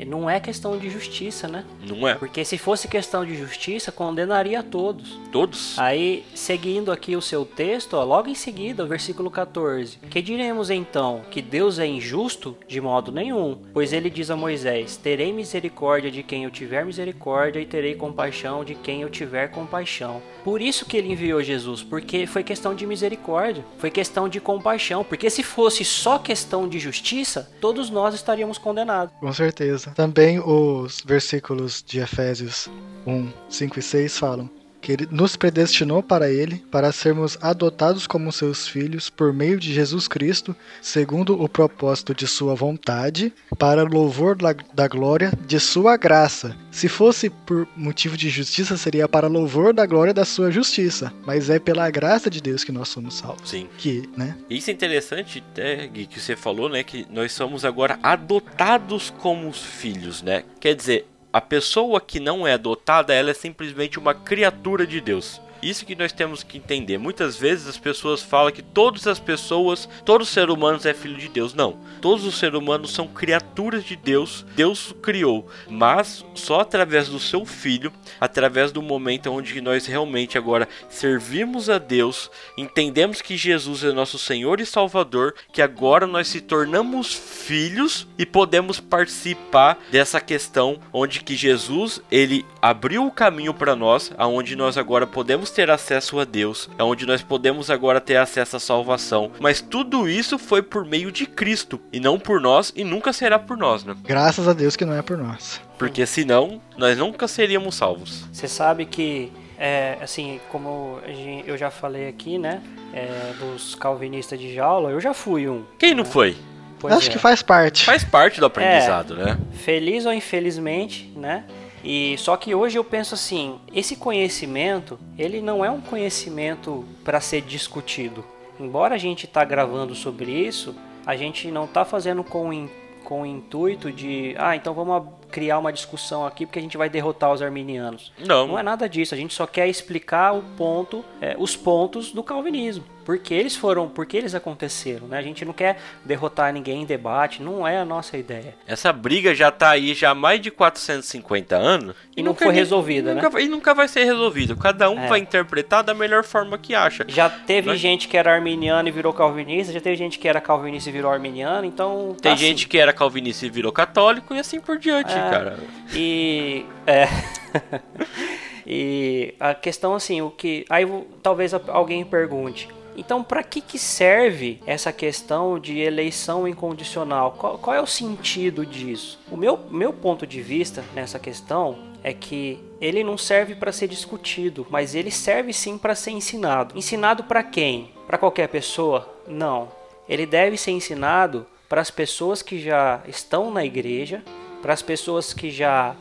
[0.06, 1.64] não é questão de justiça, né?
[1.86, 2.14] Não é.
[2.14, 5.18] Porque se fosse questão de justiça, condenaria a todos.
[5.30, 5.78] Todos?
[5.78, 9.98] Aí, seguindo aqui o seu texto, ó, logo em seguida, o versículo 14.
[10.10, 11.22] Que diremos então?
[11.30, 12.56] Que Deus é injusto?
[12.66, 13.58] De modo nenhum.
[13.72, 18.64] Pois ele diz a Moisés: Terei misericórdia de quem eu tiver misericórdia, e terei compaixão
[18.64, 20.22] de quem eu tiver compaixão.
[20.44, 25.04] Por isso que ele enviou Jesus, porque foi questão de misericórdia, foi questão de compaixão.
[25.04, 29.14] Porque se fosse só questão de justiça, todos nós estaríamos condenados.
[29.20, 32.68] Com certeza Também os versículos de Efésios
[33.06, 38.32] 1, 5 e 6 falam: que ele nos predestinou para ele, para sermos adotados como
[38.32, 44.36] seus filhos por meio de Jesus Cristo, segundo o propósito de sua vontade, para louvor
[44.74, 46.56] da glória de sua graça.
[46.70, 51.50] Se fosse por motivo de justiça, seria para louvor da glória da sua justiça, mas
[51.50, 53.48] é pela graça de Deus que nós somos salvos.
[53.48, 53.68] Sim.
[53.78, 54.36] Que, né?
[54.48, 59.52] Isso é interessante, né, Gui, que você falou, né, que nós somos agora adotados como
[59.52, 60.44] filhos, né?
[60.60, 65.40] Quer dizer, a pessoa que não é adotada, ela é simplesmente uma criatura de Deus.
[65.62, 66.98] Isso que nós temos que entender.
[66.98, 71.16] Muitas vezes as pessoas falam que todas as pessoas, todos os seres humanos é filho
[71.16, 71.54] de Deus.
[71.54, 71.78] Não.
[72.00, 74.44] Todos os seres humanos são criaturas de Deus.
[74.54, 80.68] Deus criou, mas só através do seu filho, através do momento onde nós realmente agora
[80.88, 86.40] servimos a Deus, entendemos que Jesus é nosso Senhor e Salvador, que agora nós se
[86.40, 93.74] tornamos filhos e podemos participar dessa questão onde que Jesus, ele abriu o caminho para
[93.74, 98.00] nós, aonde nós agora podemos podemos ter acesso a Deus, é onde nós podemos agora
[98.00, 99.30] ter acesso à salvação.
[99.40, 103.38] Mas tudo isso foi por meio de Cristo e não por nós e nunca será
[103.38, 103.94] por nós, né?
[104.02, 105.60] Graças a Deus que não é por nós.
[105.78, 108.24] Porque senão nós nunca seríamos salvos.
[108.32, 110.98] Você sabe que é, assim, como
[111.46, 115.64] eu já falei aqui, né, é, dos calvinistas de jaula, eu já fui um.
[115.78, 116.10] Quem não né?
[116.10, 116.36] foi?
[116.80, 117.12] Pois Acho é.
[117.12, 117.84] que faz parte.
[117.84, 119.38] Faz parte do aprendizado, é, né?
[119.52, 121.44] Feliz ou infelizmente, né?
[121.84, 127.20] E só que hoje eu penso assim, esse conhecimento, ele não é um conhecimento para
[127.20, 128.24] ser discutido.
[128.58, 130.74] Embora a gente está gravando sobre isso,
[131.06, 132.68] a gente não está fazendo com,
[133.04, 136.88] com o intuito de, ah, então vamos criar uma discussão aqui porque a gente vai
[136.88, 138.12] derrotar os arminianos.
[138.18, 138.48] Não.
[138.48, 139.14] Não é nada disso.
[139.14, 142.84] A gente só quer explicar o ponto, é, os pontos do calvinismo.
[143.08, 145.16] Porque eles foram, porque eles aconteceram, né?
[145.16, 148.54] A gente não quer derrotar ninguém em debate, não é a nossa ideia.
[148.66, 153.14] Essa briga já tá aí já há mais de 450 anos e, não foi resolvida,
[153.14, 153.42] nunca, né?
[153.42, 154.54] E nunca vai ser resolvido.
[154.58, 155.06] Cada um É.
[155.08, 157.06] vai interpretar da melhor forma que acha.
[157.08, 160.90] Já teve gente que era arminiano e virou calvinista, já teve gente que era calvinista
[160.90, 162.44] e virou arminiano, então tá Tem assim.
[162.44, 165.30] gente que era calvinista e virou católico e assim por diante, É.
[165.30, 165.58] cara.
[165.94, 167.08] E é.
[168.66, 170.84] e a questão assim, o que aí
[171.22, 172.68] talvez alguém pergunte.
[172.98, 177.30] Então, para que, que serve essa questão de eleição incondicional?
[177.38, 179.20] Qual, qual é o sentido disso?
[179.30, 183.86] O meu, meu ponto de vista nessa questão é que ele não serve para ser
[183.86, 186.76] discutido, mas ele serve sim para ser ensinado.
[186.76, 187.92] Ensinado para quem?
[188.04, 189.08] Para qualquer pessoa?
[189.28, 189.68] Não.
[190.08, 194.24] Ele deve ser ensinado para as pessoas que já estão na igreja,
[194.60, 195.94] para as pessoas que já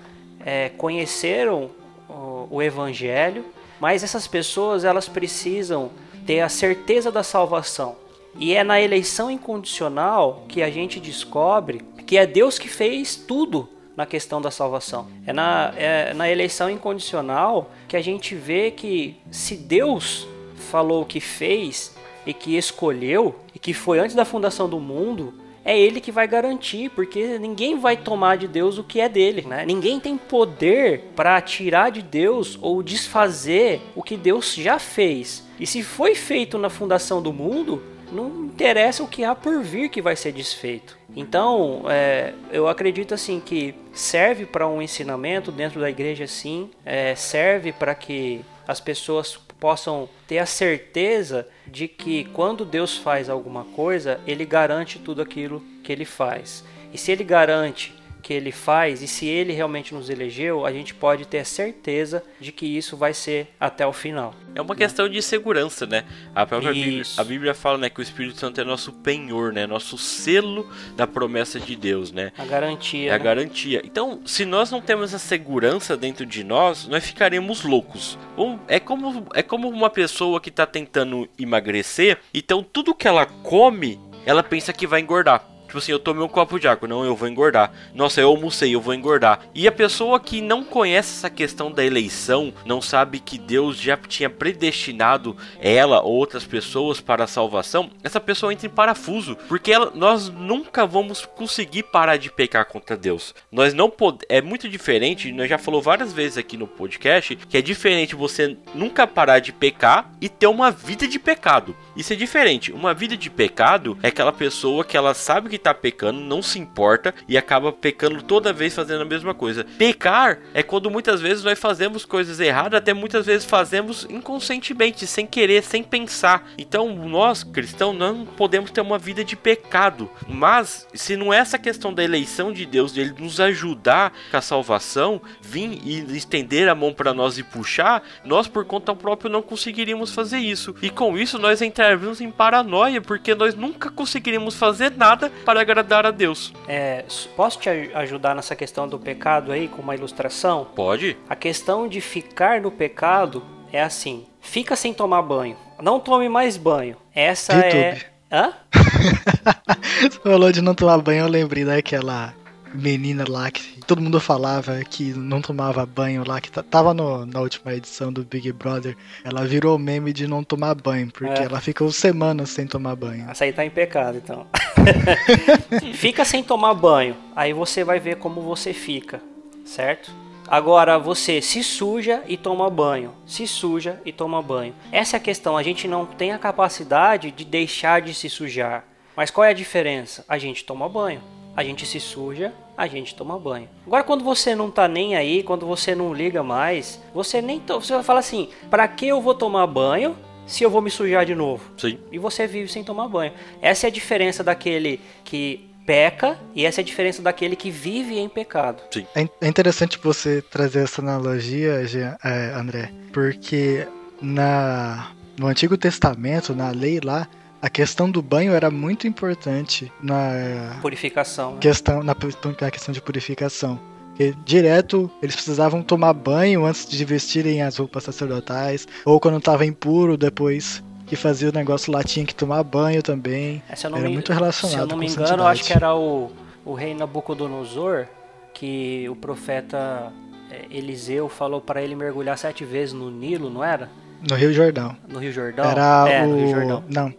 [0.43, 1.69] é, conheceram
[2.09, 3.45] o, o evangelho,
[3.79, 5.91] mas essas pessoas elas precisam
[6.27, 7.95] ter a certeza da salvação.
[8.37, 13.67] E é na eleição incondicional que a gente descobre que é Deus que fez tudo
[13.95, 15.07] na questão da salvação.
[15.25, 20.27] É na, é na eleição incondicional que a gente vê que se Deus
[20.69, 25.33] falou que fez e que escolheu e que foi antes da fundação do mundo,
[25.67, 29.41] é ele que vai garantir, porque ninguém vai tomar de Deus o que é dele,
[29.41, 29.65] né?
[29.65, 35.45] Ninguém tem poder para tirar de Deus ou desfazer o que Deus já fez.
[35.59, 39.89] E se foi feito na fundação do mundo, não interessa o que há por vir
[39.89, 40.97] que vai ser desfeito.
[41.13, 47.13] Então, é, eu acredito assim que serve para um ensinamento dentro da igreja, sim, é,
[47.13, 53.63] serve para que as pessoas possam ter a certeza de que quando Deus faz alguma
[53.63, 56.63] coisa, Ele garante tudo aquilo que Ele faz.
[56.93, 60.93] E se Ele garante que Ele faz, e se Ele realmente nos elegeu, a gente
[60.93, 64.33] pode ter a certeza de que isso vai ser até o final.
[64.55, 66.03] É uma questão de segurança, né?
[66.33, 69.67] A própria Bíblia, a Bíblia fala, né, que o Espírito Santo é nosso penhor, né?
[69.67, 72.31] Nosso selo da promessa de Deus, né?
[72.37, 73.11] A garantia.
[73.11, 73.23] É a né?
[73.23, 73.81] garantia.
[73.85, 78.17] Então, se nós não temos essa segurança dentro de nós, nós ficaremos loucos.
[78.35, 83.25] Ou é como é como uma pessoa que está tentando emagrecer, então tudo que ela
[83.25, 85.56] come, ela pensa que vai engordar.
[85.67, 87.71] Tipo assim, eu tomei um copo de água, não, eu vou engordar.
[87.93, 89.41] Nossa, eu almocei, eu vou engordar.
[89.53, 93.97] E a pessoa que não conhece essa questão da eleição, não sabe que Deus já
[93.97, 99.71] tinha predestinado ela ou outras pessoas para a salvação, essa pessoa entra em parafuso, porque
[99.71, 103.35] ela- nós nunca vamos conseguir parar de pecar contra Deus.
[103.51, 103.91] Nós não
[104.29, 108.55] é muito diferente, nós já falou várias vezes aqui no podcast, que é diferente você
[108.73, 111.75] nunca parar de pecar e ter uma vida de pecado.
[111.95, 112.71] Isso é diferente.
[112.71, 116.59] Uma vida de pecado é aquela pessoa que ela sabe que tá pecando, não se
[116.59, 119.65] importa e acaba pecando toda vez fazendo a mesma coisa.
[119.77, 125.25] Pecar é quando muitas vezes nós fazemos coisas erradas, até muitas vezes fazemos inconscientemente, sem
[125.25, 126.49] querer, sem pensar.
[126.57, 130.09] Então, nós cristãos não podemos ter uma vida de pecado.
[130.27, 134.37] Mas se não é essa questão da eleição de Deus, de ele nos ajudar com
[134.37, 139.31] a salvação, vir e estender a mão para nós e puxar, nós por conta própria
[139.31, 140.75] não conseguiríamos fazer isso.
[140.81, 146.05] E com isso nós entraríamos em paranoia, porque nós nunca conseguiríamos fazer nada para agradar
[146.05, 146.53] a Deus.
[146.67, 150.67] É, posso te aj- ajudar nessa questão do pecado aí com uma ilustração?
[150.75, 151.15] Pode?
[151.29, 153.41] A questão de ficar no pecado
[153.71, 155.55] é assim: fica sem tomar banho.
[155.81, 156.97] Não tome mais banho.
[157.15, 157.89] Essa é.
[157.91, 158.05] YouTube.
[158.29, 158.53] Hã?
[160.11, 162.33] Você falou de não tomar banho, eu lembrei daquela
[162.73, 167.25] menina lá que todo mundo falava que não tomava banho lá, que ta- tava no-
[167.25, 168.97] na última edição do Big Brother.
[169.23, 171.45] Ela virou meme de não tomar banho, porque É.
[171.45, 173.29] ela ficou semanas sem tomar banho.
[173.29, 174.45] Essa aí tá em pecado, então.
[175.93, 177.15] fica sem tomar banho.
[177.35, 179.21] Aí você vai ver como você fica,
[179.65, 180.11] certo?
[180.47, 183.13] Agora você se suja e toma banho.
[183.25, 184.73] Se suja e toma banho.
[184.91, 185.57] Essa é a questão.
[185.57, 188.85] A gente não tem a capacidade de deixar de se sujar.
[189.15, 190.23] Mas qual é a diferença?
[190.27, 191.21] A gente toma banho.
[191.53, 193.67] A gente se suja, a gente toma banho.
[193.85, 197.81] Agora quando você não tá nem aí, quando você não liga mais, você nem to...
[197.81, 200.15] você vai falar assim: "Pra que eu vou tomar banho
[200.47, 201.99] se eu vou me sujar de novo?" Sim.
[202.11, 203.33] e você vive sem tomar banho.
[203.61, 208.17] Essa é a diferença daquele que peca e essa é a diferença daquele que vive
[208.17, 208.81] em pecado.
[209.15, 211.85] É in- é interessante você trazer essa analogia,
[212.23, 213.87] é, André, porque
[214.21, 217.27] na, no Antigo Testamento, na lei lá,
[217.61, 221.53] a questão do banho era muito importante na Purificação.
[221.53, 221.57] né?
[221.59, 222.13] questão, na,
[222.61, 223.79] na questão de purificação.
[224.17, 229.63] Porque direto eles precisavam tomar banho antes de vestirem as roupas sacerdotais, ou quando estava
[229.63, 233.61] impuro, depois que fazia o negócio lá tinha que tomar banho também.
[233.69, 236.31] É, Era me- muito relacionado Se eu não me engano, acho que era o,
[236.65, 238.07] o rei Nabucodonosor
[238.55, 240.11] que o profeta
[240.49, 243.87] é, Eliseu falou para ele mergulhar sete vezes no Nilo, não era?
[244.27, 244.97] No Rio Jordão.
[245.07, 245.69] No Rio Jordão?
[245.69, 246.27] Era é, o...
[246.27, 246.83] no Rio Jordão.
[246.89, 247.13] Não,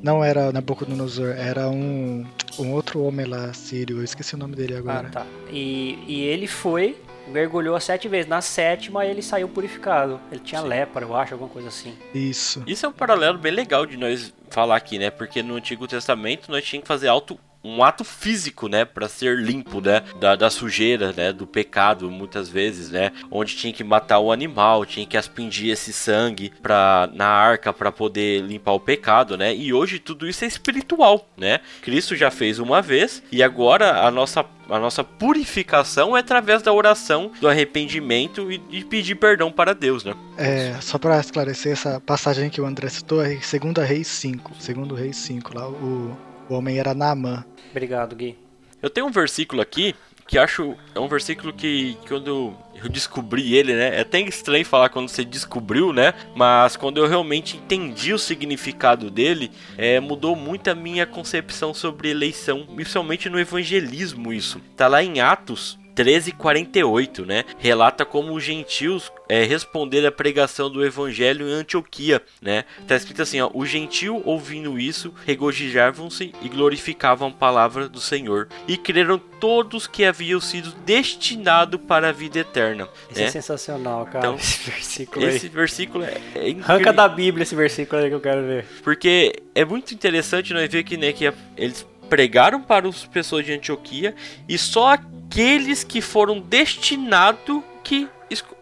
[0.00, 2.24] não era Nabucodonosor, era um,
[2.58, 5.08] um outro homem lá, sírio, eu esqueci o nome dele agora.
[5.08, 5.26] Ah, tá.
[5.50, 6.96] E, e ele foi,
[7.28, 8.28] mergulhou as sete vezes.
[8.28, 10.20] Na sétima ele saiu purificado.
[10.30, 10.68] Ele tinha Sim.
[10.68, 11.94] lepra, eu acho, alguma coisa assim.
[12.14, 12.62] Isso.
[12.66, 15.10] Isso é um paralelo bem legal de nós falar aqui, né?
[15.10, 17.38] Porque no Antigo Testamento nós tínhamos que fazer auto
[17.68, 22.48] um ato físico, né, para ser limpo, né, da, da sujeira, né, do pecado, muitas
[22.48, 27.26] vezes, né, onde tinha que matar o animal, tinha que aspingir esse sangue para na
[27.26, 29.54] arca para poder limpar o pecado, né?
[29.54, 31.60] E hoje tudo isso é espiritual, né?
[31.82, 36.70] Cristo já fez uma vez e agora a nossa a nossa purificação é através da
[36.72, 40.14] oração, do arrependimento e de pedir perdão para Deus, né?
[40.36, 44.52] É, só pra esclarecer essa passagem que o André citou, é 2 Reis 5.
[44.58, 46.14] Segundo Reis 5, lá o,
[46.52, 47.44] o homem era Naamã.
[47.70, 48.38] Obrigado, Gui.
[48.80, 49.94] Eu tenho um versículo aqui
[50.28, 53.96] que acho é um versículo que, que quando eu descobri ele, né?
[53.96, 56.12] É até estranho falar quando você descobriu, né?
[56.36, 62.10] Mas quando eu realmente entendi o significado dele, é, mudou muito a minha concepção sobre
[62.10, 64.60] eleição, principalmente no evangelismo isso.
[64.76, 67.44] Tá lá em Atos 13:48, né?
[67.58, 72.64] Relata como os gentios é, responderam à pregação do evangelho em Antioquia, né?
[72.86, 78.48] Tá escrito assim, ó: "Os gentios ouvindo isso, regozijavam-se e glorificavam a palavra do Senhor,
[78.68, 83.26] e creram todos que haviam sido destinados para a vida eterna." Esse né?
[83.26, 84.18] é sensacional, cara.
[84.18, 85.52] Então, esse versículo Esse aí.
[85.52, 86.64] versículo é, é incrível.
[86.74, 88.64] Arranca da Bíblia esse versículo aí que eu quero ver.
[88.84, 93.52] Porque é muito interessante nós ver que, né, que eles pregaram para as pessoas de
[93.52, 94.14] Antioquia
[94.48, 98.08] e só aqueles que foram destinados que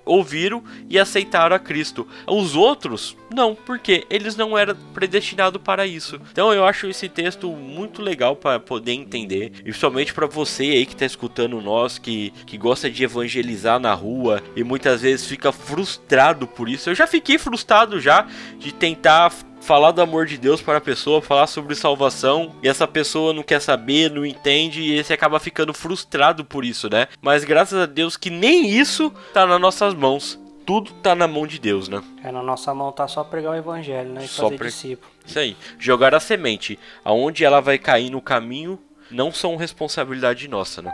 [0.07, 2.07] ouviram e aceitaram a Cristo.
[2.27, 6.19] Os outros, não, porque eles não eram predestinados para isso.
[6.31, 10.87] Então eu acho esse texto muito legal para poder entender, e principalmente para você aí
[10.87, 15.51] que está escutando nós, que, que gosta de evangelizar na rua e muitas vezes fica
[15.51, 16.89] frustrado por isso.
[16.89, 18.27] Eu já fiquei frustrado já
[18.59, 19.33] de tentar
[19.67, 23.43] falar do amor de Deus para a pessoa, falar sobre salvação, e essa pessoa não
[23.43, 27.09] quer saber, não entende, e você acaba ficando frustrado por isso, né?
[27.21, 30.39] Mas graças a Deus que nem isso tá nas nossas mãos.
[30.65, 32.03] Tudo tá na mão de Deus, né?
[32.25, 34.25] É, na nossa mão tá só pregar o evangelho, né?
[34.25, 35.11] E Só fazer pre- discípulo.
[35.25, 35.57] Isso aí.
[35.79, 36.77] Jogar a semente.
[37.05, 38.77] Aonde ela vai cair no caminho
[39.09, 40.93] não são responsabilidade nossa, né?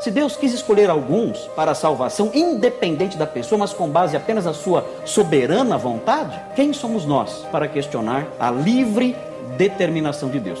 [0.00, 4.44] Se Deus quis escolher alguns para a salvação, independente da pessoa, mas com base apenas
[4.44, 9.16] na sua soberana vontade, quem somos nós para questionar a livre
[9.56, 10.60] determinação de Deus?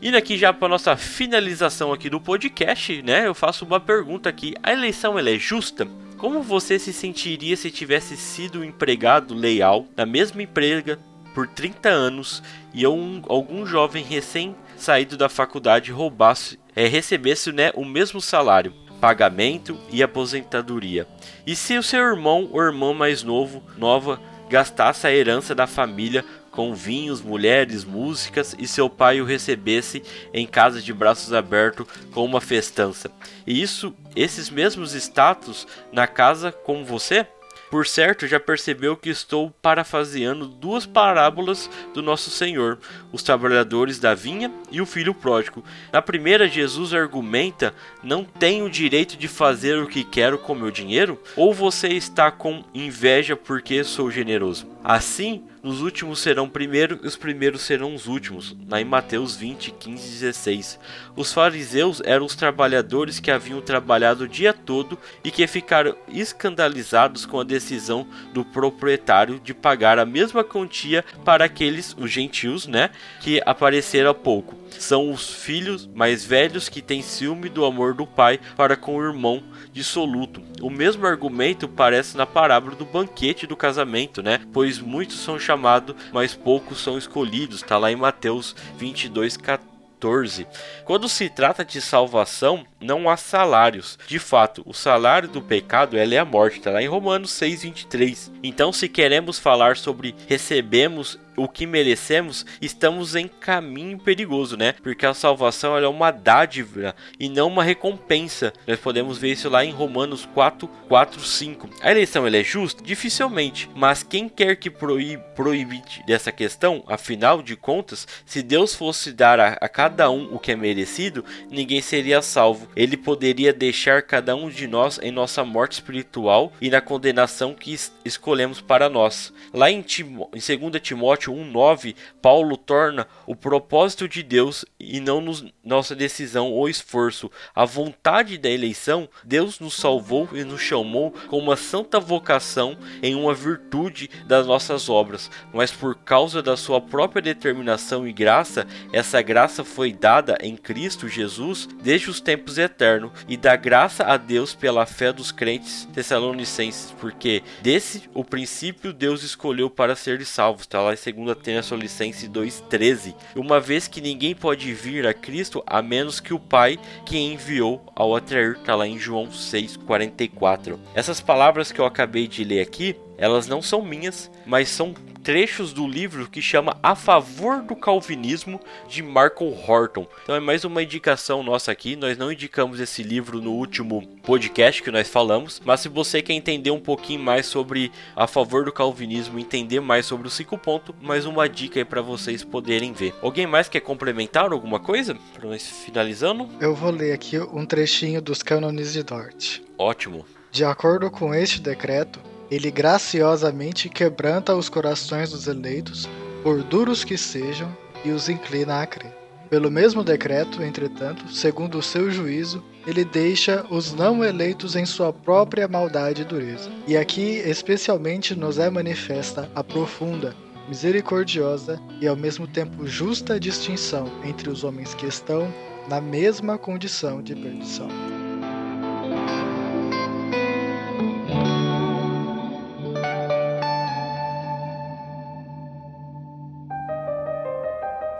[0.00, 3.26] Indo aqui já para nossa finalização aqui do podcast, né?
[3.26, 5.88] Eu faço uma pergunta aqui: a eleição ela é justa?
[6.18, 10.98] Como você se sentiria se tivesse sido um empregado leal na mesma emprega
[11.34, 12.42] por 30 anos
[12.72, 14.54] e um- algum jovem recém
[14.84, 21.08] saído da faculdade roubasse, é, recebesse né, o mesmo salário, pagamento e aposentadoria?
[21.46, 24.20] E se o seu irmão ou irmã mais novo, nova,
[24.50, 30.02] gastasse a herança da família com vinhos, mulheres, músicas e seu pai o recebesse
[30.34, 33.10] em casa de braços abertos com uma festança.
[33.46, 37.26] E isso, esses mesmos status na casa com você?
[37.74, 42.78] Por certo, já percebeu que estou parafraseando duas parábolas do nosso Senhor,
[43.10, 45.64] os trabalhadores da vinha e o filho pródigo.
[45.92, 50.70] Na primeira, Jesus argumenta: Não tenho o direito de fazer o que quero com meu
[50.70, 51.20] dinheiro?
[51.34, 54.68] Ou você está com inveja porque sou generoso?
[54.84, 58.54] Assim, nos últimos serão primeiro e os primeiros serão os últimos.
[58.68, 60.78] Lá em Mateus 20, 15 e 16.
[61.16, 67.24] Os fariseus eram os trabalhadores que haviam trabalhado o dia todo e que ficaram escandalizados
[67.24, 72.90] com a decisão do proprietário de pagar a mesma quantia para aqueles, os gentios, né,
[73.20, 74.54] que apareceram há pouco.
[74.78, 79.02] São os filhos mais velhos que têm ciúme do amor do pai para com o
[79.02, 79.42] irmão
[79.74, 80.40] dissoluto.
[80.62, 84.40] O mesmo argumento parece na parábola do banquete do casamento, né?
[84.52, 87.56] Pois muitos são chamados, mas poucos são escolhidos.
[87.56, 90.46] Está lá em Mateus 22, 14.
[90.84, 93.98] Quando se trata de salvação, não há salários.
[94.06, 98.30] De fato, o salário do pecado é a morte, está lá em Romanos 6:23.
[98.42, 104.74] Então, se queremos falar sobre recebemos o que merecemos, estamos em caminho perigoso, né?
[104.82, 108.52] Porque a salvação é uma dádiva e não uma recompensa.
[108.66, 111.70] Nós podemos ver isso lá em Romanos 4, 4, 5.
[111.80, 112.82] A eleição é justa?
[112.82, 113.68] Dificilmente.
[113.74, 119.40] Mas quem quer que proíbe, proíbe dessa questão, afinal de contas, se Deus fosse dar
[119.40, 124.34] a, a cada um o que é merecido, ninguém seria salvo ele poderia deixar cada
[124.34, 129.32] um de nós em nossa morte espiritual e na condenação que escolhemos para nós.
[129.52, 135.20] Lá em, Timó em 2 Timóteo 1,9, Paulo torna o propósito de Deus e não
[135.20, 137.30] nos, nossa decisão ou esforço.
[137.54, 143.14] A vontade da eleição, Deus nos salvou e nos chamou com uma santa vocação em
[143.14, 149.20] uma virtude das nossas obras, mas por causa da sua própria determinação e graça, essa
[149.22, 154.54] graça foi dada em Cristo Jesus desde os tempos eternos e da graça a Deus
[154.54, 160.62] pela fé dos crentes tessalonicenses, porque desse o princípio Deus escolheu para ser salvos.
[160.62, 163.14] Está lá em 2 Tessalonicenses 2,13.
[163.36, 167.84] Uma vez que ninguém pode vir a Cristo a menos que o Pai que enviou
[167.94, 168.56] ao atrair.
[168.56, 170.78] Está lá em João 6,44.
[170.94, 174.94] Essas palavras que eu acabei de ler aqui, elas não são minhas, mas são
[175.24, 180.06] trechos do livro que chama A Favor do Calvinismo de Marco Horton.
[180.22, 181.96] Então é mais uma indicação nossa aqui.
[181.96, 186.34] Nós não indicamos esse livro no último podcast que nós falamos, mas se você quer
[186.34, 190.94] entender um pouquinho mais sobre A Favor do Calvinismo, entender mais sobre o cinco ponto,
[191.00, 193.14] mais uma dica aí para vocês poderem ver.
[193.22, 196.46] Alguém mais quer complementar alguma coisa para nós finalizando?
[196.60, 199.60] Eu vou ler aqui um trechinho dos cânones de Dort.
[199.78, 200.26] Ótimo.
[200.52, 202.20] De acordo com este decreto,
[202.50, 206.08] ele graciosamente quebranta os corações dos eleitos,
[206.42, 207.74] por duros que sejam,
[208.04, 209.12] e os inclina a crer.
[209.48, 215.12] Pelo mesmo decreto, entretanto, segundo o seu juízo, ele deixa os não eleitos em sua
[215.12, 216.70] própria maldade e dureza.
[216.86, 220.34] E aqui, especialmente, nos é manifesta a profunda,
[220.68, 225.52] misericordiosa e ao mesmo tempo justa distinção entre os homens que estão
[225.88, 227.88] na mesma condição de perdição.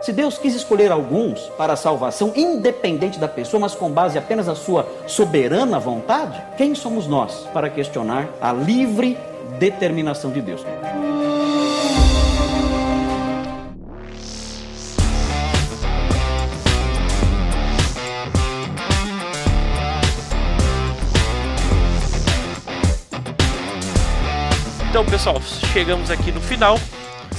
[0.05, 4.47] Se Deus quis escolher alguns para a salvação, independente da pessoa, mas com base apenas
[4.47, 9.17] na sua soberana vontade, quem somos nós para questionar a livre
[9.59, 10.61] determinação de Deus?
[24.91, 25.41] Então, pessoal,
[25.73, 26.79] chegamos aqui no final.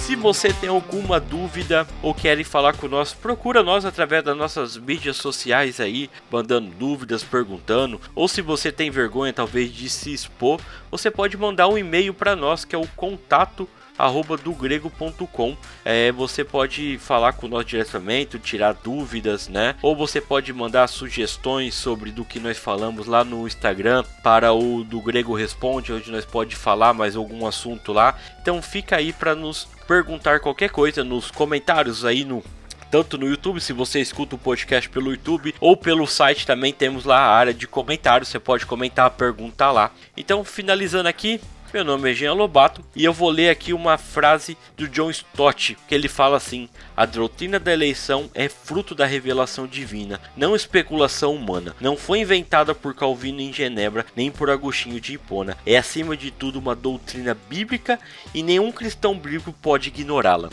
[0.06, 5.18] Se você tem alguma dúvida ou quer falar conosco, procura nós através das nossas mídias
[5.18, 11.10] sociais aí, mandando dúvidas, perguntando, ou se você tem vergonha talvez de se expor, você
[11.10, 15.58] pode mandar um e-mail para nós que é o contato arroba do grego.com.
[15.84, 19.76] É, você pode falar com nós diretamente, tirar dúvidas, né?
[19.82, 24.84] Ou você pode mandar sugestões sobre do que nós falamos lá no Instagram para o
[24.84, 28.16] do Grego Responde, onde nós pode falar mais algum assunto lá.
[28.41, 32.43] Então fica aí para nos perguntar qualquer coisa nos comentários aí no
[32.91, 37.03] tanto no YouTube, se você escuta o podcast pelo YouTube, ou pelo site também temos
[37.03, 39.91] lá a área de comentários, você pode comentar, perguntar lá.
[40.15, 41.41] Então, finalizando aqui,
[41.76, 45.78] meu nome é Jean Lobato e eu vou ler aqui uma frase do John Stott,
[45.86, 51.36] que ele fala assim: A doutrina da eleição é fruto da revelação divina, não especulação
[51.36, 51.76] humana.
[51.82, 55.57] Não foi inventada por Calvino em Genebra, nem por Agostinho de Hipona.
[55.65, 57.99] É acima de tudo uma doutrina bíblica
[58.34, 60.49] e nenhum cristão bíblico pode ignorá-la.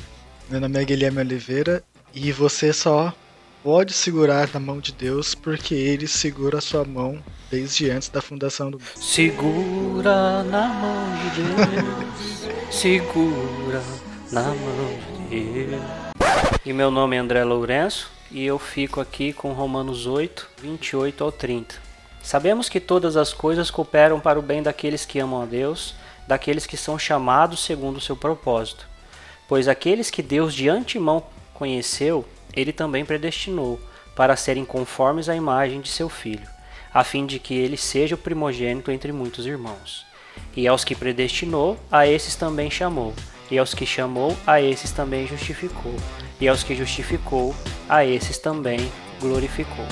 [0.50, 3.14] Meu nome é Guilherme Oliveira e você só
[3.62, 8.20] pode segurar na mão de Deus porque ele segura a sua mão desde antes da
[8.20, 8.90] fundação do mundo.
[8.96, 13.82] Segura na mão de Deus, segura
[14.32, 14.98] na mão
[15.28, 15.82] de Deus.
[16.64, 21.30] E meu nome é André Lourenço e eu fico aqui com Romanos 8, 28 ao
[21.30, 21.76] 30.
[22.20, 25.94] Sabemos que todas as coisas cooperam para o bem daqueles que amam a Deus,
[26.26, 28.88] daqueles que são chamados segundo o seu propósito.
[29.48, 33.80] Pois aqueles que Deus de antemão conheceu, ele também predestinou
[34.14, 36.46] para serem conformes à imagem de seu filho,
[36.92, 40.06] a fim de que ele seja o primogênito entre muitos irmãos.
[40.56, 43.14] E aos que predestinou, a esses também chamou.
[43.50, 45.94] E aos que chamou, a esses também justificou.
[46.40, 47.54] E aos que justificou,
[47.88, 48.90] a esses também
[49.20, 49.86] glorificou.